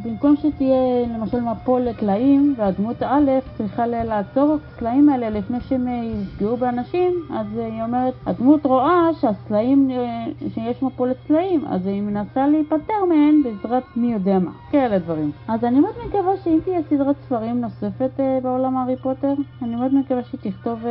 במקום 0.04 0.37
שתהיה 0.37 1.06
למשל 1.18 1.40
מפול 1.40 1.80
לקלעים 1.80 2.54
והדמות 2.58 3.02
א' 3.02 3.30
צריכה 3.56 3.87
לעצור 3.87 4.54
את 4.54 4.61
הסלעים 4.73 5.08
האלה 5.08 5.30
לפני 5.30 5.61
שהם 5.61 5.88
יפגעו 5.88 6.56
באנשים, 6.56 7.12
אז 7.30 7.46
היא 7.56 7.82
אומרת, 7.82 8.14
הדמות 8.26 8.66
רואה 8.66 9.08
שהסלעים, 9.20 9.90
שיש 10.54 10.82
מפולת 10.82 11.16
סלעים, 11.28 11.64
אז 11.66 11.87
היא 11.87 12.02
מנסה 12.02 12.46
להיפטר 12.46 13.04
מהן 13.08 13.42
בעזרת 13.42 13.82
מי 13.96 14.12
יודע 14.12 14.38
מה. 14.38 14.50
כאלה 14.70 14.99
דברים. 14.99 15.30
אז 15.49 15.64
אני 15.64 15.80
מאוד 15.80 15.94
מקווה 16.08 16.32
שאם 16.44 16.58
תהיה 16.64 16.80
סדרת 16.90 17.16
ספרים 17.26 17.61
נוספת 17.61 18.11
uh, 18.16 18.42
בעולם 18.42 18.76
הארי 18.76 18.96
פוטר, 18.96 19.35
אני 19.62 19.76
מאוד 19.76 19.94
מקווה 19.94 20.05
שהיא 20.08 20.52
תכתוב, 20.52 20.82
uh, 20.82 20.86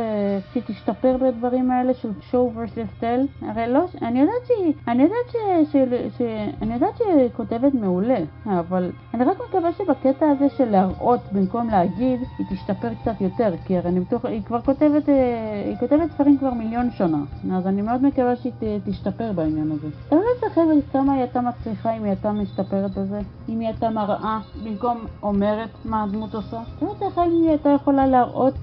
שהיא 0.52 0.62
תשתפר 0.66 1.16
בדברים 1.20 1.70
האלה 1.70 1.94
של 1.94 2.10
show 2.30 2.56
versus 2.56 3.02
tell. 3.02 3.46
הרי 3.46 3.72
לא, 3.72 3.84
אני 4.02 4.20
יודעת 4.20 4.46
שהיא, 4.46 4.72
אני 4.88 5.02
יודעת 5.02 5.28
ש, 5.30 5.36
ש, 5.72 5.76
ש, 6.18 6.22
אני 6.62 6.74
יודעת 6.74 6.96
שהיא 6.96 7.28
כותבת 7.36 7.74
מעולה, 7.74 8.18
אבל 8.46 8.90
אני 9.14 9.24
רק 9.24 9.36
מקווה 9.48 9.72
שבקטע 9.72 10.30
הזה 10.30 10.48
של 10.56 10.70
להראות 10.70 11.20
במקום 11.32 11.68
להגיד, 11.70 12.20
היא 12.38 12.46
תשתפר 12.50 12.88
קצת 13.02 13.20
יותר, 13.20 13.54
כי 13.64 13.78
הרי 13.78 13.88
אני 13.88 14.00
בטוח, 14.00 14.24
היא 14.24 14.42
כבר 14.42 14.60
כותבת, 14.60 15.08
אה, 15.08 15.62
היא 15.66 15.76
כותבת 15.80 16.10
ספרים 16.10 16.38
כבר 16.38 16.54
מיליון 16.54 16.90
שנה, 16.90 17.24
אז 17.52 17.66
אני 17.66 17.82
מאוד 17.82 18.02
מקווה 18.02 18.36
שהיא 18.36 18.52
תשתפר 18.84 19.32
בעניין 19.32 19.70
הזה. 19.72 19.88
אתה 20.08 20.16
לא 20.16 20.48
זוכר 20.48 20.62
כמה 20.92 21.12
היא 21.12 21.20
הייתה 21.22 21.40
מצליחה 21.40 21.96
אם 21.96 22.02
היא 22.02 22.10
הייתה 22.10 22.32
משתפרת 22.32 22.90
בזה? 22.90 23.20
אם 23.48 23.60
היא 23.60 23.68
הייתה 23.68 23.90
מראה 23.90 24.38
במקום 24.64 24.98
אומרת 25.22 25.68
מה 25.84 26.02
הדמות 26.02 26.34
עושה? 26.34 26.62
אתה 26.76 26.86
לא 26.86 26.94
זוכר 26.98 27.24
אם 27.24 27.42
היא 27.42 27.48
הייתה 27.48 27.68
יכולה 27.68 28.06
להראות 28.06 28.54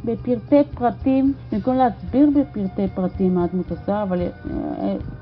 בפרטי 0.51 0.69
פרטים, 0.75 1.33
במקום 1.51 1.75
להסביר 1.75 2.29
בפרטי 2.35 2.87
פרטים 2.93 3.35
מה 3.35 3.43
הדמות 3.43 3.71
עושה, 3.71 4.03
אבל 4.03 4.21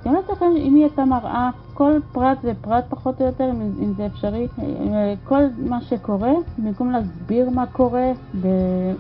אתה 0.02 0.12
לא 0.12 0.20
זוכר 0.28 0.46
אם 0.58 0.76
היא 0.76 0.84
הייתה 0.84 1.06
מראה 1.06 1.50
כל 1.82 2.00
פרט 2.12 2.38
ופרט 2.44 2.84
פחות 2.90 3.22
או 3.22 3.26
יותר, 3.26 3.52
אם 3.84 3.94
זה 3.98 4.06
אפשרי, 4.06 4.48
כל 5.24 5.44
מה 5.58 5.82
שקורה, 5.82 6.32
במקום 6.58 6.92
להסביר 6.92 7.50
מה 7.50 7.66
קורה, 7.66 8.12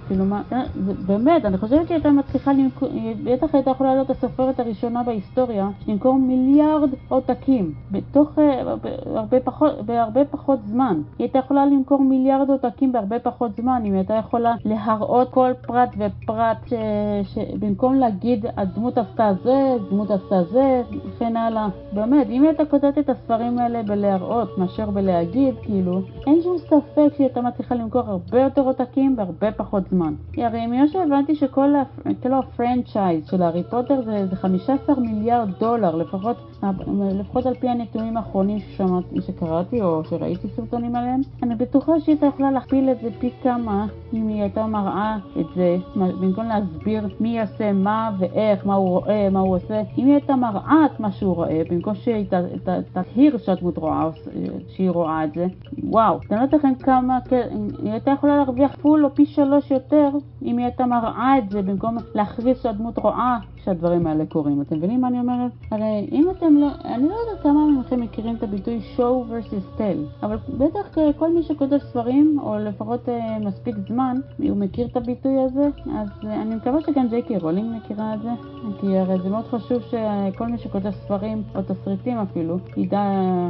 כאילו 0.07 0.25
מה, 0.25 0.41
אה, 0.51 0.63
באמת, 1.05 1.45
אני 1.45 1.57
חושבת 1.57 1.87
שהיא 1.87 1.95
הייתה 1.95 2.11
מצליחה 2.11 2.53
למכור, 2.53 2.89
בטח 3.23 3.55
הייתה 3.55 3.71
יכולה 3.71 3.93
להיות 3.93 4.09
הסופרת 4.09 4.59
הראשונה 4.59 5.03
בהיסטוריה, 5.03 5.69
למכור 5.87 6.15
מיליארד 6.15 6.89
עותקים, 7.09 7.73
בתוך, 7.91 8.39
אה, 8.39 8.61
הרבה 9.05 9.39
פחות, 9.39 9.81
בהרבה 9.85 10.25
פחות 10.25 10.59
זמן. 10.65 11.01
היא 11.19 11.25
הייתה 11.25 11.39
יכולה 11.39 11.65
למכור 11.65 11.99
מיליארד 11.99 12.49
עותקים 12.49 12.91
בהרבה 12.91 13.19
פחות 13.19 13.55
זמן, 13.55 13.81
אם 13.85 13.91
היא 13.91 13.99
הייתה 13.99 14.13
יכולה 14.13 14.55
להראות 14.65 15.29
כל 15.29 15.51
פרט 15.67 15.89
ופרט, 15.97 16.57
ש, 16.67 16.73
שבמקום 17.23 17.95
להגיד 17.95 18.45
הדמות 18.57 18.97
עשתה 18.97 19.31
זה, 19.43 19.77
דמות 19.89 20.11
עשתה 20.11 20.43
זה, 20.43 20.81
וכן 21.05 21.37
הלאה. 21.37 21.67
באמת, 21.93 22.27
אם 22.29 22.41
היא 22.41 22.49
הייתה 22.49 22.65
כותבת 22.71 22.97
את 22.97 23.09
הספרים 23.09 23.59
האלה 23.59 23.83
בלהראות 23.83 24.57
מאשר 24.57 24.89
בלהגיד, 24.89 25.55
כאילו, 25.61 26.01
אין 26.27 26.41
שום 26.41 26.57
ספק 26.57 27.15
שהיא 27.15 27.27
הייתה 27.27 27.41
מצליחה 27.41 27.75
למכור 27.75 28.01
הרבה 28.01 28.41
יותר 28.41 28.61
עותקים 28.61 29.15
בהרבה 29.15 29.51
פחות 29.51 29.83
זמן. 29.89 30.13
כי 30.33 30.45
הרי 30.45 30.67
ממה 30.67 30.87
שהבנתי 30.87 31.35
שכל 31.35 31.73
הפרנצ'ייז 32.33 33.27
של 33.27 33.41
הארי 33.41 33.63
פוטר 33.63 34.01
זה, 34.01 34.27
זה 34.27 34.35
15 34.35 34.95
מיליארד 34.99 35.49
דולר, 35.59 35.95
לפחות, 35.95 36.37
לפחות 37.19 37.45
על 37.45 37.53
פי 37.53 37.69
הנתונים 37.69 38.17
האחרונים 38.17 38.59
ששמעתי, 38.59 39.21
שקראתי 39.21 39.81
או 39.81 40.03
שראיתי 40.03 40.47
סרטונים 40.55 40.95
עליהם, 40.95 41.21
אני 41.43 41.55
בטוחה 41.55 41.99
שהיא 41.99 42.13
הייתה 42.13 42.25
יכולה 42.25 42.51
להכפיל 42.51 42.89
את 42.89 42.99
זה 43.01 43.09
פי 43.19 43.29
כמה 43.43 43.87
אם 44.13 44.27
היא 44.27 44.41
הייתה 44.41 44.65
מראה 44.65 45.17
את 45.39 45.45
זה, 45.55 45.77
במקום 45.95 46.45
להסביר 46.45 47.07
מי 47.19 47.29
יעשה 47.29 47.71
מה 47.73 48.11
ואיך, 48.19 48.65
מה 48.65 48.73
הוא 48.73 48.89
רואה, 48.89 49.29
מה 49.29 49.39
הוא 49.39 49.55
עושה, 49.55 49.81
אם 49.97 50.05
היא 50.05 50.13
הייתה 50.13 50.35
מראה 50.35 50.85
את 50.85 50.99
מה 50.99 51.11
שהוא 51.11 51.35
רואה, 51.35 51.61
במקום 51.69 51.95
שהיא 51.95 52.15
תבהיר 52.93 53.37
שהדמות 53.37 53.77
רואה, 53.77 54.09
שהיא 54.67 54.89
רואה 54.89 55.23
את 55.23 55.33
זה, 55.33 55.47
וואו, 55.83 56.19
לא 56.31 56.37
לכם 56.53 56.75
כמה, 56.75 57.19
היא 57.83 57.91
הייתה 57.91 58.11
יכולה 58.11 58.37
להרוויח 58.37 58.75
פול 58.81 59.05
או 59.05 59.15
פי 59.15 59.25
שלוש 59.25 59.71
יותר 59.71 60.09
אם 60.41 60.57
היא 60.57 60.65
הייתה 60.65 60.85
מראה 60.85 61.37
את 61.37 61.49
זה 61.49 61.61
במקום 61.61 61.97
להכריז 62.15 62.61
שהדמות 62.61 62.97
רואה 62.97 63.37
שהדברים 63.65 64.07
האלה 64.07 64.25
קורים. 64.25 64.61
אתם 64.61 64.77
מבינים 64.77 65.01
מה 65.01 65.07
אני 65.07 65.19
אומרת? 65.19 65.51
הרי 65.71 66.07
אם 66.11 66.29
אתם 66.29 66.57
לא, 66.57 66.67
אני 66.85 67.07
לא 67.07 67.13
יודעת 67.13 67.43
כמה 67.43 67.67
מכם 67.79 68.01
מכירים 68.01 68.35
את 68.35 68.43
הביטוי 68.43 68.81
show 68.97 69.31
versus 69.31 69.79
tell, 69.79 70.23
אבל 70.25 70.37
בטח 70.57 70.97
כל 71.17 71.33
מי 71.33 71.43
שכותב 71.43 71.77
ספרים, 71.77 72.39
או 72.43 72.57
לפחות 72.59 73.09
אה, 73.09 73.39
מספיק 73.39 73.75
זמן, 73.87 74.17
הוא 74.37 74.57
מכיר 74.57 74.87
את 74.87 74.97
הביטוי 74.97 75.39
הזה, 75.39 75.69
אז 75.95 76.07
אה, 76.23 76.41
אני 76.41 76.55
מקווה 76.55 76.81
שגם 76.81 77.07
ג'יי 77.07 77.21
קי 77.21 77.37
רולינג 77.37 77.75
מכירה 77.75 78.13
את 78.13 78.21
זה, 78.21 78.29
כי 78.79 78.97
הרי 78.97 79.17
זה 79.23 79.29
מאוד 79.29 79.45
חשוב 79.45 79.81
שכל 79.81 80.47
מי 80.47 80.57
שכותב 80.57 80.91
ספרים, 80.91 81.43
או 81.55 81.61
תסריטים 81.61 82.17
אפילו, 82.17 82.57
ידע 82.77 83.03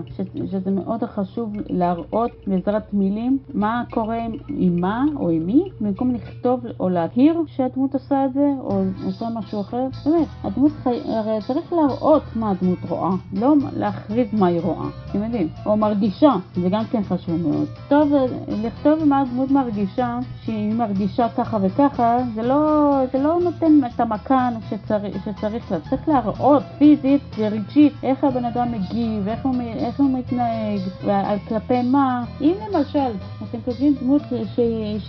ש, 0.05 0.21
שזה 0.51 0.71
מאוד 0.71 1.03
חשוב 1.03 1.53
להראות 1.69 2.31
בעזרת 2.47 2.93
מילים 2.93 3.37
מה 3.53 3.83
קורה 3.91 4.19
עם 4.49 4.81
מה 4.81 5.05
או 5.15 5.29
עם 5.29 5.45
מי, 5.45 5.63
במקום 5.81 6.13
לכתוב 6.13 6.59
או 6.79 6.89
להכיר 6.89 7.43
שהדמות 7.47 7.93
עושה 7.93 8.25
את 8.25 8.33
זה, 8.33 8.53
או 8.59 8.83
עושה 9.05 9.25
משהו 9.35 9.61
אחר. 9.61 9.87
באמת, 10.05 10.27
הדמות 10.43 10.71
חי... 10.83 10.99
הרי 11.05 11.39
צריך 11.47 11.73
להראות 11.73 12.23
מה 12.35 12.51
הדמות 12.51 12.77
רואה, 12.89 13.11
לא 13.33 13.55
להכריז 13.77 14.27
מה 14.33 14.47
היא 14.47 14.61
רואה, 14.61 14.87
אתם 15.09 15.23
יודעים, 15.23 15.47
או 15.65 15.77
מרגישה, 15.77 16.35
זה 16.55 16.69
גם 16.69 16.83
כן 16.91 17.03
חשוב 17.03 17.35
מאוד. 17.47 17.67
טוב, 17.87 18.13
לכתוב 18.47 19.03
מה 19.05 19.21
הדמות 19.21 19.51
מרגישה, 19.51 20.19
שהיא 20.45 20.73
מרגישה 20.73 21.29
ככה 21.29 21.57
וככה, 21.61 22.17
זה 22.35 22.41
לא, 22.41 22.91
זה 23.13 23.23
לא 23.23 23.39
נותן 23.43 23.79
את 23.95 23.99
המכן 23.99 24.53
שצריך, 24.69 25.25
שצריך 25.25 25.71
לה, 25.71 25.77
צריך 25.89 26.09
להראות 26.09 26.63
פיזית 26.77 27.21
ורגשית 27.37 27.93
איך 28.03 28.23
הבן 28.23 28.45
אדם 28.45 28.71
מגיב, 28.71 29.27
איך 29.27 29.39
הוא, 29.43 29.55
איך 29.75 29.99
הוא 29.99 30.09
מתנהג, 30.17 30.79
ועל 31.05 31.37
כלפי 31.47 31.81
מה. 31.81 32.23
אם 32.41 32.53
למשל, 32.71 33.11
אתם 33.49 33.57
כותבים 33.65 33.95
דמות 34.01 34.21
שהיא 34.55 34.99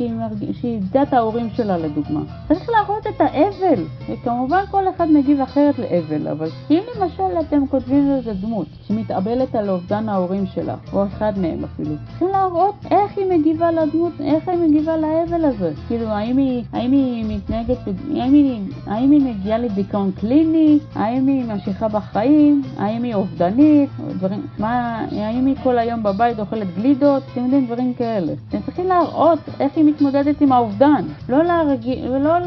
איבדה 0.65 1.03
את 1.03 1.13
ההורים 1.13 1.51
שלה 1.51 1.79
לדוגמה, 1.79 2.21
צריך 2.49 2.69
להראות 2.69 3.07
את 3.07 3.21
האבל, 3.21 3.85
וכמובן 4.09 4.65
כל 4.71 4.82
אחד 4.89 5.11
מגיב 5.11 5.41
אחרת 5.41 5.79
לאבל, 5.79 6.29
אבל 6.29 6.49
אם 6.71 6.83
למשל 6.97 7.41
אתם 7.41 7.67
כותבים 7.67 8.11
איזה 8.11 8.33
דמות 8.33 8.67
שמתאבלת 8.89 9.55
על 9.55 9.71
אובדן 9.71 10.09
ההורים 10.09 10.47
שלה, 10.47 10.75
או 10.93 11.07
אחד 11.07 11.33
מהם 11.39 11.65
אפילו, 11.65 11.95
צריכים 12.09 12.29
להראות 12.29 12.75
איך 12.91 13.19
היא 13.19 13.27
מגיבה 13.39 13.71
לדמות, 13.71 14.13
איך 14.21 14.49
היא 14.49 14.59
מגיבה 14.59 14.97
לאבל 14.97 15.45
הזה. 15.45 15.73
כאילו, 15.89 16.07
האם 16.07 16.37
היא, 16.37 16.65
האם 16.73 16.93
היא 16.93 17.37
מתנהגת, 17.37 17.79
האם 18.15 18.33
היא, 18.33 18.61
האם 18.87 19.11
היא 19.11 19.21
מגיעה 19.21 19.59
לדיכאון 19.59 20.11
קליני, 20.21 20.79
האם 20.95 21.27
היא 21.27 21.45
ממשיכה 21.45 21.89
בחיים, 21.89 22.63
האם 22.79 23.03
היא 23.03 23.15
אובדנית. 23.15 23.91
דברים, 24.09 24.47
מה, 24.59 25.07
האם 25.13 25.47
היא 25.47 25.57
כל 25.63 25.79
היום 25.79 26.03
בבית 26.03 26.39
אוכלת 26.41 26.75
גלידות, 26.77 27.23
אתם 27.33 27.45
יודעים, 27.45 27.67
דברים 27.67 27.95
כאלה. 27.95 28.33
אתם 28.49 28.59
צריכים 28.65 28.87
להראות 28.87 29.39
איך 29.61 29.73
היא 29.77 29.85
מתמודדת 29.85 30.41
עם 30.41 30.53
האובדן, 30.53 31.05
לא, 31.29 31.43
להרג... 31.43 31.89
ולא 32.11 32.39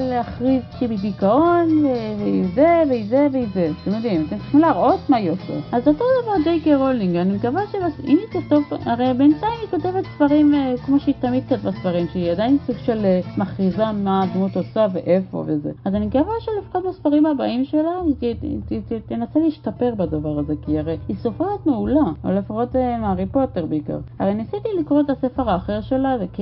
להכריז 0.00 0.62
שהיא 0.78 0.88
בדיכאון, 0.88 1.77
והיא 1.84 2.44
זה, 2.54 2.82
והיא 2.88 3.06
זה, 3.08 3.26
והיא 3.32 3.46
זה, 3.54 3.70
אתם 3.82 3.90
יודעים, 3.90 4.24
אתם 4.26 4.36
צריכים 4.36 4.60
להראות 4.60 5.00
מה 5.08 5.16
היא 5.16 5.30
עושה. 5.30 5.52
אז 5.72 5.88
אותו 5.88 6.04
דבר 6.22 6.32
ג'יי 6.44 6.74
רולינג, 6.74 7.16
אני 7.16 7.36
מקווה 7.36 7.62
שאם 7.66 8.18
היא 8.18 8.40
תכתוב, 8.40 8.62
הרי 8.84 9.14
בינתיים 9.14 9.52
היא 9.60 9.68
כותבת 9.70 10.04
ספרים 10.14 10.54
אה, 10.54 10.74
כמו 10.86 11.00
שהיא 11.00 11.14
תמיד 11.20 11.44
כתבה 11.48 11.72
ספרים, 11.72 12.06
שהיא 12.12 12.30
עדיין 12.30 12.58
סוג 12.66 12.76
של 12.76 13.04
אה, 13.04 13.20
מכריזה 13.38 13.92
מה 13.92 14.22
הדמות 14.22 14.56
עושה 14.56 14.86
ואיפה 14.92 15.44
וזה. 15.46 15.70
אז 15.84 15.94
אני 15.94 16.06
מקווה 16.06 16.32
שלפחות 16.40 16.84
בספרים 16.88 17.26
הבאים 17.26 17.64
שלה 17.64 17.90
היא 18.06 18.80
תנסה 19.06 19.38
להשתפר 19.38 19.94
בדבר 19.96 20.38
הזה, 20.38 20.54
כי 20.66 20.78
הרי 20.78 20.96
היא 21.08 21.16
סופרת 21.16 21.66
מעולה, 21.66 22.10
או 22.24 22.30
לפחות 22.30 22.76
אה, 22.76 22.98
מהארי 22.98 23.26
פוטר 23.26 23.66
בעיקר. 23.66 23.98
הרי 24.18 24.34
ניסיתי 24.34 24.68
לקרוא 24.80 25.00
את 25.00 25.10
הספר 25.10 25.50
האחר 25.50 25.80
שלה, 25.80 26.16
The 26.16 26.40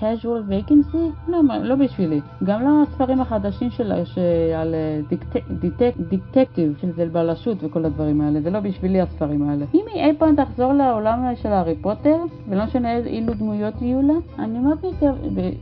Casual 0.00 0.50
Vacancy, 0.50 1.28
לא, 1.28 1.40
לא 1.62 1.74
בשבילי. 1.74 2.20
גם 2.44 2.62
לא 2.62 2.82
הספרים 2.82 3.20
החדשים 3.20 3.70
שלה, 3.70 4.04
שעל 4.04 4.74
דיקטקטיב, 6.10 6.76
שזה 6.80 7.06
בלשות 7.12 7.56
וכל 7.60 7.84
הדברים 7.84 8.20
האלה, 8.20 8.40
זה 8.40 8.50
לא 8.50 8.60
בשבילי 8.60 9.00
הספרים 9.00 9.48
האלה. 9.48 9.64
אם 9.74 9.84
היא 9.94 10.02
אי 10.02 10.12
פעם 10.18 10.36
תחזור 10.36 10.72
לעולם 10.72 11.34
של 11.34 11.48
הארי 11.48 11.74
פוטר, 11.80 12.16
ולא 12.48 12.64
משנה 12.64 12.96
אילו 12.96 13.34
דמויות 13.34 13.82
יהיו 13.82 14.02
לה, 14.02 14.14
אני 14.38 14.58
מאוד 14.58 14.78
מקווה, 14.78 15.12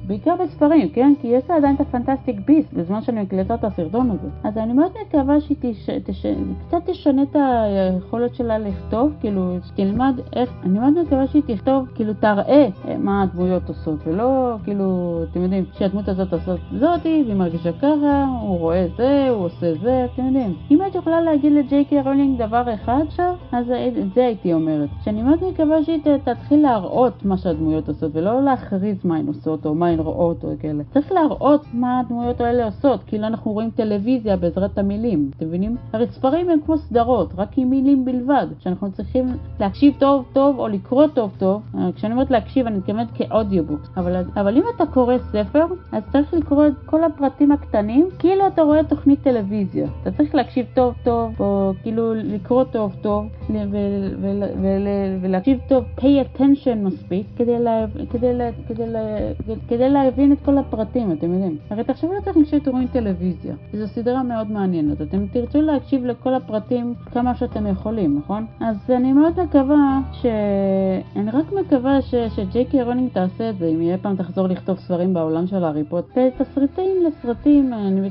בעיקר 0.06 0.34
בספרים, 0.44 0.88
כן? 0.88 1.12
כי 1.20 1.28
יש 1.28 1.44
לה 1.50 1.56
עדיין 1.56 1.74
את 1.74 1.80
הפנטסטיק 1.80 2.36
ביסט, 2.46 2.72
בזמן 2.72 3.02
שאני 3.02 3.22
מקלטה 3.22 3.54
את 3.54 3.64
הסרטון 3.64 4.10
הזה. 4.10 4.28
אז 4.44 4.58
אני 4.58 4.72
מאוד 4.72 4.90
מקווה 5.06 5.40
שהיא 5.40 5.56
תש... 5.60 5.90
תש... 5.90 6.26
קצת 6.68 6.78
תשנה 6.86 7.22
את 7.22 7.36
היכולת 7.36 8.34
שלה 8.34 8.58
לכתוב, 8.58 9.12
כאילו, 9.20 9.56
שתלמד 9.66 10.20
איך, 10.32 10.52
אני 10.62 10.78
מאוד 10.78 11.02
מקווה 11.02 11.26
שהיא 11.26 11.42
תכתוב, 11.46 11.88
כאילו, 11.94 12.14
תראה 12.14 12.68
מה 12.98 13.22
הדמויות 13.22 13.68
עושות, 13.68 14.06
ולא, 14.06 14.56
כאילו, 14.64 15.20
אתם 15.30 15.42
יודעים, 15.42 15.64
שהדמות 15.78 16.08
הזאת 16.08 16.32
עושה 16.32 16.54
זאתי, 16.78 17.22
והיא 17.26 17.36
מרגישה 17.36 17.72
ככה, 17.72 18.24
הוא 18.40 18.58
רואה 18.58 18.86
זה, 18.96 19.03
הוא 19.30 19.44
עושה 19.44 19.74
זה, 19.74 20.06
אתם 20.14 20.26
יודעים. 20.26 20.54
אם 20.70 20.78
את 20.86 20.94
יכולה 20.94 21.20
להגיד 21.20 21.52
לג'יי 21.52 21.84
קיי 21.84 22.00
רולינג 22.00 22.42
דבר 22.42 22.74
אחד 22.74 22.98
עכשיו, 23.06 23.34
אז 23.52 23.70
את 23.70 24.14
זה 24.14 24.26
הייתי 24.26 24.54
אומרת. 24.54 24.88
שאני 25.04 25.22
מאוד 25.22 25.38
מקווה 25.52 25.82
שהיא 25.82 26.00
תתחיל 26.24 26.62
להראות 26.62 27.24
מה 27.24 27.36
שהדמויות 27.36 27.88
עושות, 27.88 28.10
ולא 28.14 28.42
להכריז 28.42 28.96
מה 29.04 29.16
הן 29.16 29.26
עושות, 29.26 29.66
או 29.66 29.74
מה 29.74 29.88
הן 29.88 29.98
רואות, 29.98 30.44
או 30.44 30.48
כאלה. 30.60 30.82
צריך 30.92 31.12
להראות 31.12 31.64
מה 31.72 32.00
הדמויות 32.00 32.40
האלה 32.40 32.64
עושות, 32.64 33.00
כאילו 33.06 33.26
אנחנו 33.26 33.52
רואים 33.52 33.70
טלוויזיה 33.70 34.36
בעזרת 34.36 34.78
המילים, 34.78 35.30
אתם 35.36 35.46
מבינים? 35.46 35.76
הרי 35.92 36.06
ספרים 36.06 36.50
הם 36.50 36.58
כמו 36.66 36.78
סדרות, 36.78 37.32
רק 37.36 37.48
עם 37.56 37.70
מילים 37.70 38.04
בלבד, 38.04 38.46
שאנחנו 38.58 38.92
צריכים 38.92 39.26
להקשיב 39.60 39.94
טוב 39.98 40.24
טוב, 40.32 40.58
או 40.58 40.68
לקרוא 40.68 41.06
טוב 41.06 41.30
טוב. 41.38 41.62
כשאני 41.94 42.12
אומרת 42.12 42.30
להקשיב, 42.30 42.66
אני 42.66 42.76
מתכוונת 42.76 43.08
כאודיובוק. 43.14 43.80
אבל, 43.96 44.22
אבל 44.36 44.56
אם 44.56 44.62
אתה 44.76 44.86
קורא 44.86 45.14
ספר, 45.18 45.64
אז 45.92 46.02
צריך 46.12 46.34
לקרוא 46.34 46.66
את 46.66 46.72
כל 46.86 47.04
הפרטים 47.04 47.52
הקטנים, 47.52 48.08
כאילו 48.18 48.46
אתה 48.46 48.62
רואה 48.62 48.80
תוכנית 48.94 49.22
טלוויזיה. 49.22 49.88
אתה 50.02 50.10
צריך 50.10 50.34
להקשיב 50.34 50.66
טוב 50.74 50.94
טוב, 51.02 51.34
או 51.40 51.72
כאילו 51.82 52.14
לקרוא 52.14 52.64
טוב 52.64 52.94
טוב, 53.02 53.26
ולהקשיב 55.22 55.58
טוב, 55.68 55.84
pay 55.98 56.02
attention 56.02 56.74
מספיק, 56.76 57.26
כדי, 57.36 57.58
לה, 57.58 57.84
כדי, 58.10 58.34
לה, 58.34 58.50
כדי, 58.68 58.86
לה, 58.86 59.00
כדי 59.68 59.90
להבין 59.90 60.32
את 60.32 60.38
כל 60.44 60.58
הפרטים, 60.58 61.12
אתם 61.12 61.32
יודעים. 61.32 61.56
הרי 61.70 61.84
תחשבו 61.84 62.12
לעצמכם 62.12 62.44
כשאתם 62.44 62.70
רואים 62.70 62.86
טלוויזיה, 62.86 63.54
זו 63.72 63.88
סדרה 63.88 64.22
מאוד 64.22 64.50
מעניינת, 64.50 65.02
אתם 65.02 65.26
תרצו 65.32 65.60
להקשיב 65.60 66.04
לכל 66.04 66.34
הפרטים 66.34 66.94
כמה 67.12 67.34
שאתם 67.34 67.66
יכולים, 67.66 68.18
נכון? 68.18 68.46
אז 68.60 68.76
אני 68.90 69.12
מאוד 69.12 69.40
מקווה 69.40 70.00
ש... 70.12 70.26
אני 71.16 71.30
רק 71.30 71.52
מקווה 71.52 72.02
ש... 72.02 72.14
שג'יי 72.14 72.64
קיי 72.64 72.82
רולינג 72.82 73.10
תעשה 73.12 73.50
את 73.50 73.58
זה, 73.58 73.66
אם 73.66 73.82
יהיה 73.82 73.98
פעם 73.98 74.16
תחזור 74.16 74.46
לכתוב 74.46 74.78
ספרים 74.78 75.14
בעולם 75.14 75.46
של 75.46 75.64
הארי 75.64 75.84
פוטר. 75.84 76.28
תסריטים 76.38 76.90
לסרטים 77.06 77.72
אני... 77.72 78.10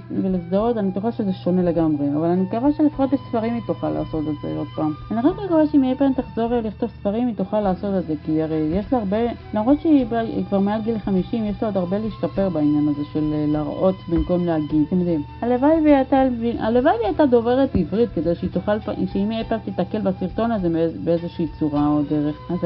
ולסדרות, 0.74 0.78
אני 0.78 0.92
בטוחה 0.92 1.12
שזה 1.12 1.34
שונה 1.34 1.64
לגמרי, 1.64 2.06
אבל 2.16 2.28
אני 2.28 2.42
מקווה 2.42 2.72
שלפחות 2.72 3.10
בספרים 3.14 3.54
היא 3.54 3.62
תוכל 3.68 3.90
לעשות 3.90 4.24
את 4.28 4.34
זה 4.42 4.58
עוד 4.58 4.68
פעם. 4.76 4.94
אני 5.12 5.20
רק 5.20 5.36
מקווה 5.46 5.68
שאם 5.68 5.84
יהיה 5.84 5.96
פעם 5.96 6.14
תחזור 6.14 6.50
לכתוב 6.64 6.90
ספרים 6.90 7.28
היא 7.28 7.36
תוכל 7.36 7.60
לעשות 7.60 7.96
את 8.00 8.08
זה, 8.08 8.14
כי 8.26 8.42
הרי 8.42 8.56
יש 8.56 8.94
לה 8.94 9.00
הרבה, 9.00 9.18
למרות 9.54 9.82
שהיא 9.82 10.06
כבר 10.50 10.60
מעל 10.60 10.82
גיל 10.82 11.00
50, 11.00 11.46
יש 11.46 11.56
לה 11.62 11.68
עוד 11.68 11.78
הרבה 11.78 11.98
להשתפר 11.98 12.50
בעניין 12.50 12.88
הזה 12.90 13.02
של 13.14 13.34
אה, 13.34 13.46
להראות 13.48 13.96
במקום 14.10 14.46
להגיד, 14.46 14.84
אתם 14.88 15.00
יודעים. 15.00 15.24
הלוואי 15.42 15.82
והיא 15.84 15.96
הייתה, 15.96 16.24
הלוואי 16.60 16.94
דוברת 17.30 17.76
עברית 17.76 18.10
כדי 18.16 18.36
שהיא 18.36 18.50
תוכל, 18.52 18.72
שאם 19.14 19.32
אי 19.32 19.44
פעם 19.44 19.60
תיתקל 19.60 20.02
בסרטון 20.02 20.52
הזה 20.52 20.68
באיזושהי 21.04 21.48
צורה 21.60 21.88
או 21.88 22.02
דרך, 22.10 22.36
אז 22.50 22.58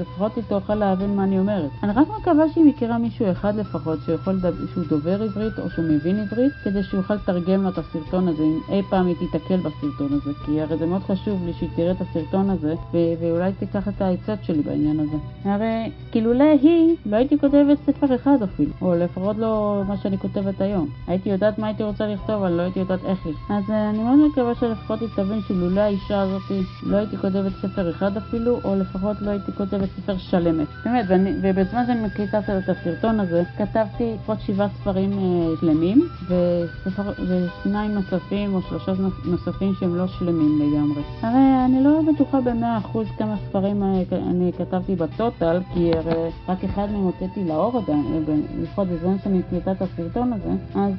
לפחות 0.00 0.36
היא 0.36 0.44
תוכל 0.48 0.74
להבין 0.74 1.16
מה 1.16 1.24
אני 1.24 1.38
אומרת. 1.38 1.70
אני 1.82 1.92
רק 1.92 2.06
מקווה 2.20 2.48
שהיא 2.48 2.64
מכירה 2.64 2.98
מישהו 2.98 3.30
אחד 3.30 3.56
לפחות 3.56 3.98
שיכול, 4.06 4.40
שהוא 4.72 4.84
דובר 4.88 5.22
עברית 5.22 5.58
או 5.58 5.70
שהוא 5.70 5.84
מבין 5.84 6.18
עברית, 6.18 6.52
כדי 6.64 6.82
שהוא 6.82 7.00
יוכל 7.00 7.18
לתרגם 7.52 7.62
לה 7.62 7.68
את 7.68 7.78
הסרטון 7.78 8.28
הזה, 8.28 8.42
אם 8.42 8.58
אי 8.68 8.82
פעם 8.90 9.06
היא 9.06 9.16
תיתקל 9.16 9.56
בסרטון 9.56 10.08
הזה, 10.12 10.30
כי 10.44 10.60
הרי 10.60 10.76
זה 10.76 10.86
מאוד 10.86 11.02
חשוב 11.02 11.46
לי 11.46 11.52
שהיא 11.52 11.68
תראה 11.76 11.90
את 11.90 12.00
הסרטון 12.00 12.50
הזה, 12.50 12.74
ואולי 13.20 13.52
תיקח 13.58 13.88
את 13.88 14.02
העצות 14.02 14.44
שלי 14.44 14.62
בעניין 14.62 15.00
הזה. 15.00 15.16
הרי 15.44 15.90
כילולא 16.12 16.44
היא, 16.62 16.96
לא 17.06 17.16
הייתי 17.16 17.38
כותבת 17.38 17.78
ספר 17.86 18.14
אחד 18.14 18.42
אפילו, 18.42 18.70
או 18.82 18.94
לפחות 18.94 19.36
לא 19.36 19.82
מה 19.88 19.96
שאני 19.96 20.18
כותבת 20.18 20.60
היום. 20.60 20.88
הייתי 21.06 21.28
יודעת 21.28 21.58
מה 21.58 21.66
הייתי 21.66 21.82
רוצה 21.82 22.06
לכתוב, 22.06 22.30
אבל 22.30 22.52
לא 22.52 22.62
הייתי 22.62 22.78
יודעת 22.78 23.04
איך 23.04 23.26
לי. 23.26 23.32
אז 23.50 23.64
uh, 23.68 23.72
אני 23.72 23.98
מאוד 23.98 24.30
מקווה 24.30 24.54
שלפחות 24.54 25.00
היא 25.00 25.08
תבין 25.16 25.40
שלולא 25.48 25.80
האישה 25.80 26.20
הזאת 26.20 26.42
לא 26.82 26.96
הייתי 26.96 27.16
כותבת 27.16 27.52
ספר 27.62 27.90
אחד 27.90 28.16
אפילו, 28.16 28.58
או 28.64 28.74
לפחות 28.76 29.16
לא 29.22 29.30
הייתי 29.30 29.52
כותבת 29.52 29.88
ספר 29.96 30.16
שלמת. 30.18 30.68
באמת, 30.84 31.04
ואני, 31.08 31.30
ובזמן 31.42 31.86
שאני 31.86 32.06
מקליטה 32.06 32.38
את 32.38 32.68
הסרטון 32.68 33.20
הזה, 33.20 33.42
כתבתי 33.58 34.14
לפחות 34.14 34.40
שבעה 34.40 34.68
ספרים 34.68 35.12
uh, 35.12 35.60
שלמים, 35.60 36.08
וספר, 36.24 37.12
ושניים 37.32 37.90
נוספים 37.90 38.54
או 38.54 38.62
שלושה 38.62 38.92
נוספים 39.24 39.74
שהם 39.80 39.96
לא 39.96 40.06
שלמים 40.06 40.58
לגמרי. 40.60 41.02
הרי 41.20 41.64
אני 41.64 41.84
לא 41.84 42.00
בטוחה 42.12 42.40
במאה 42.40 42.78
אחוז 42.78 43.06
כמה 43.18 43.36
ספרים 43.48 43.82
אני 44.12 44.52
כתבתי 44.58 44.96
בטוטל, 44.96 45.60
כי 45.74 45.92
הרי 45.96 46.30
רק 46.48 46.64
אחד 46.64 46.90
מהם 46.92 47.02
הוצאתי 47.02 47.44
לאור 47.44 47.78
עדיין, 47.78 48.24
לפחות 48.62 48.88
בזמן 48.88 49.16
שאני 49.24 49.38
מקליטה 49.38 49.72
את 49.72 49.82
הסרטון 49.82 50.32
הזה, 50.32 50.50
אז, 50.74 50.94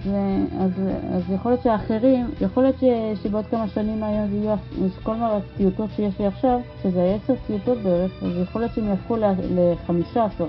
אז, 0.59 0.71
אז 1.13 1.21
יכול 1.33 1.51
להיות 1.51 1.63
שאחרים, 1.63 2.27
יכול 2.41 2.63
להיות 2.63 2.75
ש, 2.79 2.83
שבעוד 3.23 3.45
כמה 3.45 3.67
שנים 3.67 4.03
היום 4.03 4.33
יהיו, 4.33 4.55
כל 5.03 5.15
הציוטות 5.19 5.89
שיש 5.95 6.19
לי 6.19 6.25
עכשיו, 6.25 6.59
שזה 6.83 7.17
עשר 7.23 7.33
ציוטות 7.47 7.77
בערך, 7.77 8.11
אז 8.23 8.31
יכול 8.41 8.61
להיות 8.61 8.73
שהם 8.73 8.87
יהפכו 8.87 9.15
לחמישה 9.55 10.25
עשר, 10.25 10.45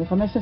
לחמש 0.00 0.36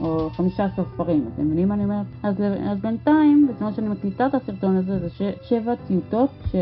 או 0.00 0.30
חמישה 0.30 0.64
עשר 0.64 0.82
ספרים, 0.94 1.24
אתם 1.34 1.46
מבינים 1.46 1.68
מה 1.68 1.74
אני 1.74 1.84
אומרת? 1.84 2.06
אז, 2.22 2.34
אז 2.70 2.78
בינתיים, 2.78 3.48
בזמן 3.48 3.74
שאני 3.76 3.88
מקליטה 3.88 4.26
את 4.26 4.34
הסרטון 4.34 4.76
הזה, 4.76 4.98
זה 4.98 5.10
ש, 5.10 5.22
שבע 5.48 5.74
טיוטות, 5.86 6.30
ש, 6.52 6.56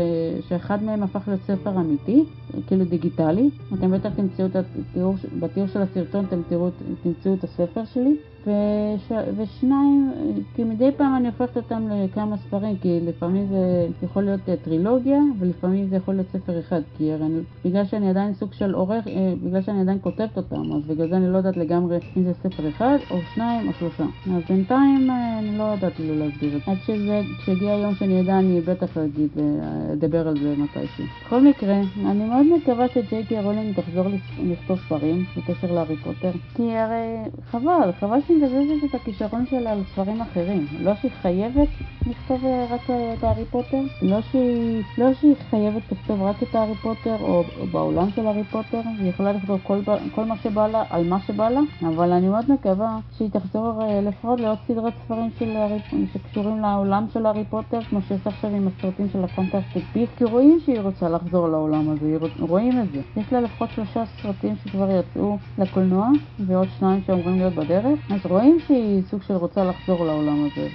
שאחד 0.49 0.83
מהם 0.83 1.03
הפך 1.03 1.27
להיות 1.27 1.41
ספר 1.41 1.69
אמיתי, 1.69 2.23
כאילו 2.67 2.85
דיגיטלי. 2.85 3.49
אתם 3.73 3.91
בטח 3.91 4.09
תמצאו 4.15 4.45
את 4.45 4.55
התיאור, 4.55 5.15
בתיאור 5.39 5.67
של 5.67 5.81
הסרטון 5.81 6.25
אתם 6.25 6.41
תראו, 6.49 6.69
תמצאו 7.03 7.33
את 7.33 7.43
הספר 7.43 7.85
שלי. 7.85 8.15
וש... 8.45 9.11
ושניים, 9.37 10.11
כי 10.55 10.63
מדי 10.63 10.91
פעם 10.97 11.15
אני 11.15 11.27
הופכת 11.27 11.57
אותם 11.57 11.87
לכמה 11.91 12.37
ספרים, 12.37 12.77
כי 12.81 12.99
לפעמים 13.07 13.47
זה 13.47 13.87
יכול 14.03 14.23
להיות 14.23 14.41
טרילוגיה, 14.63 15.19
ולפעמים 15.39 15.87
זה 15.89 15.95
יכול 15.95 16.13
להיות 16.13 16.27
ספר 16.33 16.59
אחד, 16.59 16.81
כי 16.97 17.13
אני, 17.13 17.39
בגלל 17.65 17.85
שאני 17.85 18.09
עדיין 18.09 18.33
סוג 18.33 18.53
של 18.53 18.73
עורך, 18.73 19.07
אה, 19.07 19.33
בגלל 19.43 19.61
שאני 19.61 19.81
עדיין 19.81 19.97
כותבת 20.01 20.37
אותם, 20.37 20.73
אז 20.75 20.81
בגלל 20.87 21.09
זה 21.09 21.17
אני 21.17 21.27
לא 21.27 21.37
יודעת 21.37 21.57
לגמרי 21.57 21.99
אם 22.17 22.23
זה 22.23 22.33
ספר 22.33 22.69
אחד, 22.69 22.97
או 23.11 23.17
שניים, 23.33 23.67
או 23.67 23.73
שלושה. 23.73 24.03
אז 24.03 24.41
בינתיים 24.49 25.09
אה, 25.09 25.39
אני 25.39 25.57
לא 25.57 25.63
יודעת 25.63 25.93
כאילו 25.93 26.15
להסביר 26.19 26.57
את 26.57 26.61
זה. 26.65 26.71
עד 26.71 26.77
שזה, 26.85 27.21
כשיגיע 27.37 27.73
היום 27.73 27.95
שאני 27.95 28.21
אדע, 28.21 28.39
אני 28.39 28.61
בטח 28.61 28.97
אגיד, 28.97 29.29
אה, 29.39 29.93
אדבר 29.93 30.27
על 30.27 30.39
זה 30.39 30.55
מתישהו. 30.57 31.05
בכל 31.25 31.41
מקרה, 31.41 31.81
אני 32.05 32.29
מאוד 32.29 32.45
מקווה 32.57 32.85
שג'יי 32.87 33.23
קיי 33.23 33.43
רולינג 33.43 33.79
תחזור 33.79 34.05
לכתוב 34.43 34.79
ספרים 34.85 35.23
בקשר 35.37 35.71
להארי 35.73 35.95
פוטר, 35.95 36.31
כי 36.55 36.75
הרי 36.77 37.17
חבל, 37.51 37.91
חבל 37.99 38.19
שהיא 38.27 38.34
מבזבזת 38.35 38.83
את 38.83 38.95
הכישרון 38.95 39.45
שלה 39.49 39.71
על 39.71 39.83
ספרים 39.83 40.21
אחרים. 40.21 40.65
לא 40.79 40.95
שהיא 40.95 41.11
חייבת 41.21 41.67
לכתוב 42.07 42.45
אה, 42.45 42.65
רק 42.69 42.89
אה, 42.89 43.13
את 43.13 43.23
הארי 43.23 43.45
פוטר, 43.45 43.81
לא 44.01 44.21
שהיא, 44.21 44.83
לא 44.97 45.13
שהיא 45.13 45.35
חייבת 45.49 45.91
לכתוב 45.91 46.21
רק 46.21 46.43
את 46.43 46.55
הארי 46.55 46.75
פוטר 46.81 47.15
או, 47.19 47.43
או 47.59 47.67
בעולם 47.67 48.09
של 48.15 48.27
הארי 48.27 48.43
פוטר, 48.43 48.81
היא 48.99 49.09
יכולה 49.09 49.33
לכתוב 49.33 49.59
כל, 49.63 49.79
כל 50.11 50.25
מה 50.25 50.37
שבא 50.37 50.67
לה 50.67 50.83
על 50.89 51.03
מה 51.03 51.19
שבא 51.19 51.49
לה, 51.49 51.61
אבל 51.81 52.11
אני 52.11 52.27
מאוד 52.27 52.51
מקווה 52.51 52.99
שהיא 53.17 53.29
תחזור 53.29 53.81
אה, 53.81 54.01
לפחות 54.01 54.39
לעוד 54.39 54.57
סדרת 54.67 54.93
ספרים 55.05 55.29
של 55.39 55.55
הארי, 55.55 55.79
שקשורים 56.13 56.59
לעולם 56.59 57.05
של 57.13 57.25
הארי 57.25 57.43
פוטר, 57.49 57.79
כמו 57.89 58.01
שיש 58.01 58.27
עכשיו 58.27 58.55
עם 58.55 58.67
הסרטים 58.67 59.09
של 59.09 59.23
ה 59.23 59.29
Fantastic 59.29 59.83
Beasts, 59.91 60.09
כי 60.17 60.23
רואים 60.23 60.59
שהיא 60.65 60.79
רוצה 60.79 61.09
לחזור 61.09 61.47
לעולם 61.47 61.89
הזה, 61.89 62.17
רואים 62.39 62.79
את 62.79 62.91
זה. 62.91 63.01
יש 63.17 63.33
לה 63.33 63.41
לפחות 63.41 63.69
שלושה 63.75 64.03
סרטים 64.21 64.55
שכבר 64.55 64.89
יצאו 64.91 65.37
לקולנוע 65.57 66.09
ועוד 66.39 66.67
שניים 66.69 67.01
שאמורים 67.01 67.39
להיות 67.39 67.53
בדרך, 67.53 67.99
אז 68.11 68.24
רואים 68.29 68.57
שהיא 68.67 69.01
סוג 69.09 69.21
של 69.21 69.33
רוצה 69.33 69.63
לחזור 69.63 70.05
לעולם 70.05 70.45
הזה, 70.45 70.67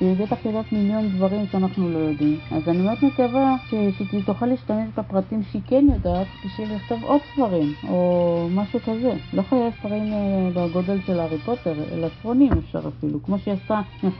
והיא 0.00 0.14
בטח 0.16 0.36
יודעת 0.44 0.72
מיליון 0.72 1.08
דברים 1.08 1.46
שאנחנו 1.52 1.88
לא 1.88 1.98
יודעים. 1.98 2.36
אז 2.50 2.68
אני 2.68 2.82
מאוד 2.82 2.98
מקווה 3.02 3.56
שהיא 3.68 4.22
תוכל 4.24 4.46
להשתמש 4.46 4.88
בפרטים 4.98 5.42
שהיא 5.42 5.62
כן 5.66 5.84
יודעת 5.94 6.26
בשביל 6.44 6.74
לכתוב 6.74 7.04
עוד 7.04 7.20
ספרים, 7.32 7.74
או 7.88 8.48
משהו 8.54 8.80
כזה. 8.80 9.12
לא 9.32 9.42
חייב 9.42 9.72
ספרים 9.78 10.12
אה, 10.12 10.50
בגודל 10.54 10.98
של 11.06 11.20
הארי 11.20 11.38
פוטר, 11.38 11.74
אלא 11.92 12.08
ספרונים 12.08 12.52
אפשר 12.52 12.80
אפילו, 12.88 13.22
כמו 13.22 13.38
שהיא 13.38 13.54
עשתה 13.54 13.80
עם 14.02 14.10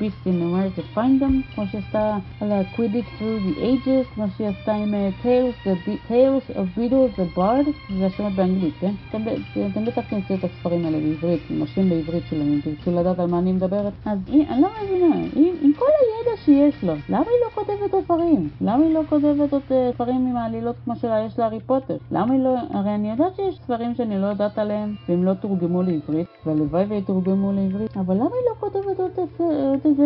Beasts 0.00 0.26
in 0.26 0.42
America 0.42 0.96
Find 0.96 1.22
Them, 1.22 1.54
כמו 1.54 1.64
שהיא 1.70 1.80
עשתה 1.86 2.16
על 2.40 2.52
ה-Quidditch 2.52 3.20
Through 3.20 3.40
the 3.46 3.58
Ages, 3.58 4.14
כמו 4.14 4.24
שהיא 4.36 4.48
עשתה 4.48 4.74
עם 4.74 4.94
uh, 4.94 5.24
Tales, 5.24 5.68
Tales 6.08 6.56
of 6.56 6.78
Beatles 6.78 7.20
the 7.20 7.38
Bard, 7.38 7.70
זה 7.98 8.06
השמות 8.06 8.32
באנגלית, 8.32 8.74
כן? 8.80 8.92
אתם 9.08 9.84
בטח 9.84 10.02
תמצאו 10.10 10.36
את 10.36 10.44
הספרים 10.44 10.84
האלה 10.84 10.98
בעברית, 10.98 11.40
עם 11.50 11.62
השם 11.62 11.88
בעברית 11.96 12.24
שלהם, 12.30 12.52
אם 12.52 12.60
תרצו 12.60 12.90
לדעת 12.90 13.18
על 13.18 13.30
מה 13.30 13.38
אני 13.38 13.52
מדברת. 13.52 13.92
אז 14.04 14.18
אני 14.28 14.62
לא 14.62 14.68
מבינה, 14.82 15.16
עם 15.62 15.72
כל 15.78 15.86
הידע 16.00 16.36
שיש 16.44 16.84
לה, 16.84 16.94
למה 17.08 17.24
היא 17.30 17.40
לא 17.44 17.50
כותבת 17.54 17.94
עוד 17.94 18.04
ספרים? 18.04 18.48
למה 18.60 18.84
היא 18.84 18.94
לא 18.94 19.00
כותבת 19.08 19.52
עוד 19.52 19.62
אה, 19.70 19.90
ספרים 19.94 20.26
עם 20.26 20.36
העלילות 20.36 20.76
כמו 20.84 20.96
שיש 20.96 21.38
להארי 21.38 21.60
פוטר? 21.60 21.96
למה 22.10 22.32
היא 22.32 22.42
לא... 22.42 22.54
הרי 22.70 22.94
אני 22.94 23.10
יודעת 23.10 23.36
שיש 23.36 23.58
ספרים 23.64 23.94
שאני 23.94 24.18
לא 24.18 24.26
יודעת 24.26 24.58
עליהם, 24.58 24.94
והם 25.08 25.24
לא 25.24 25.34
תורגמו 25.34 25.82
לעברית, 25.82 26.26
והלוואי 26.46 26.84
ויתורגמו 26.84 27.52
לעברית, 27.52 27.96
אבל 27.96 28.14
למה 28.14 28.24
היא 28.24 28.50
לא 28.50 28.54
כותבת 28.60 29.00
עוד, 29.00 29.10
עוד 29.38 29.80
איזה 29.84 30.04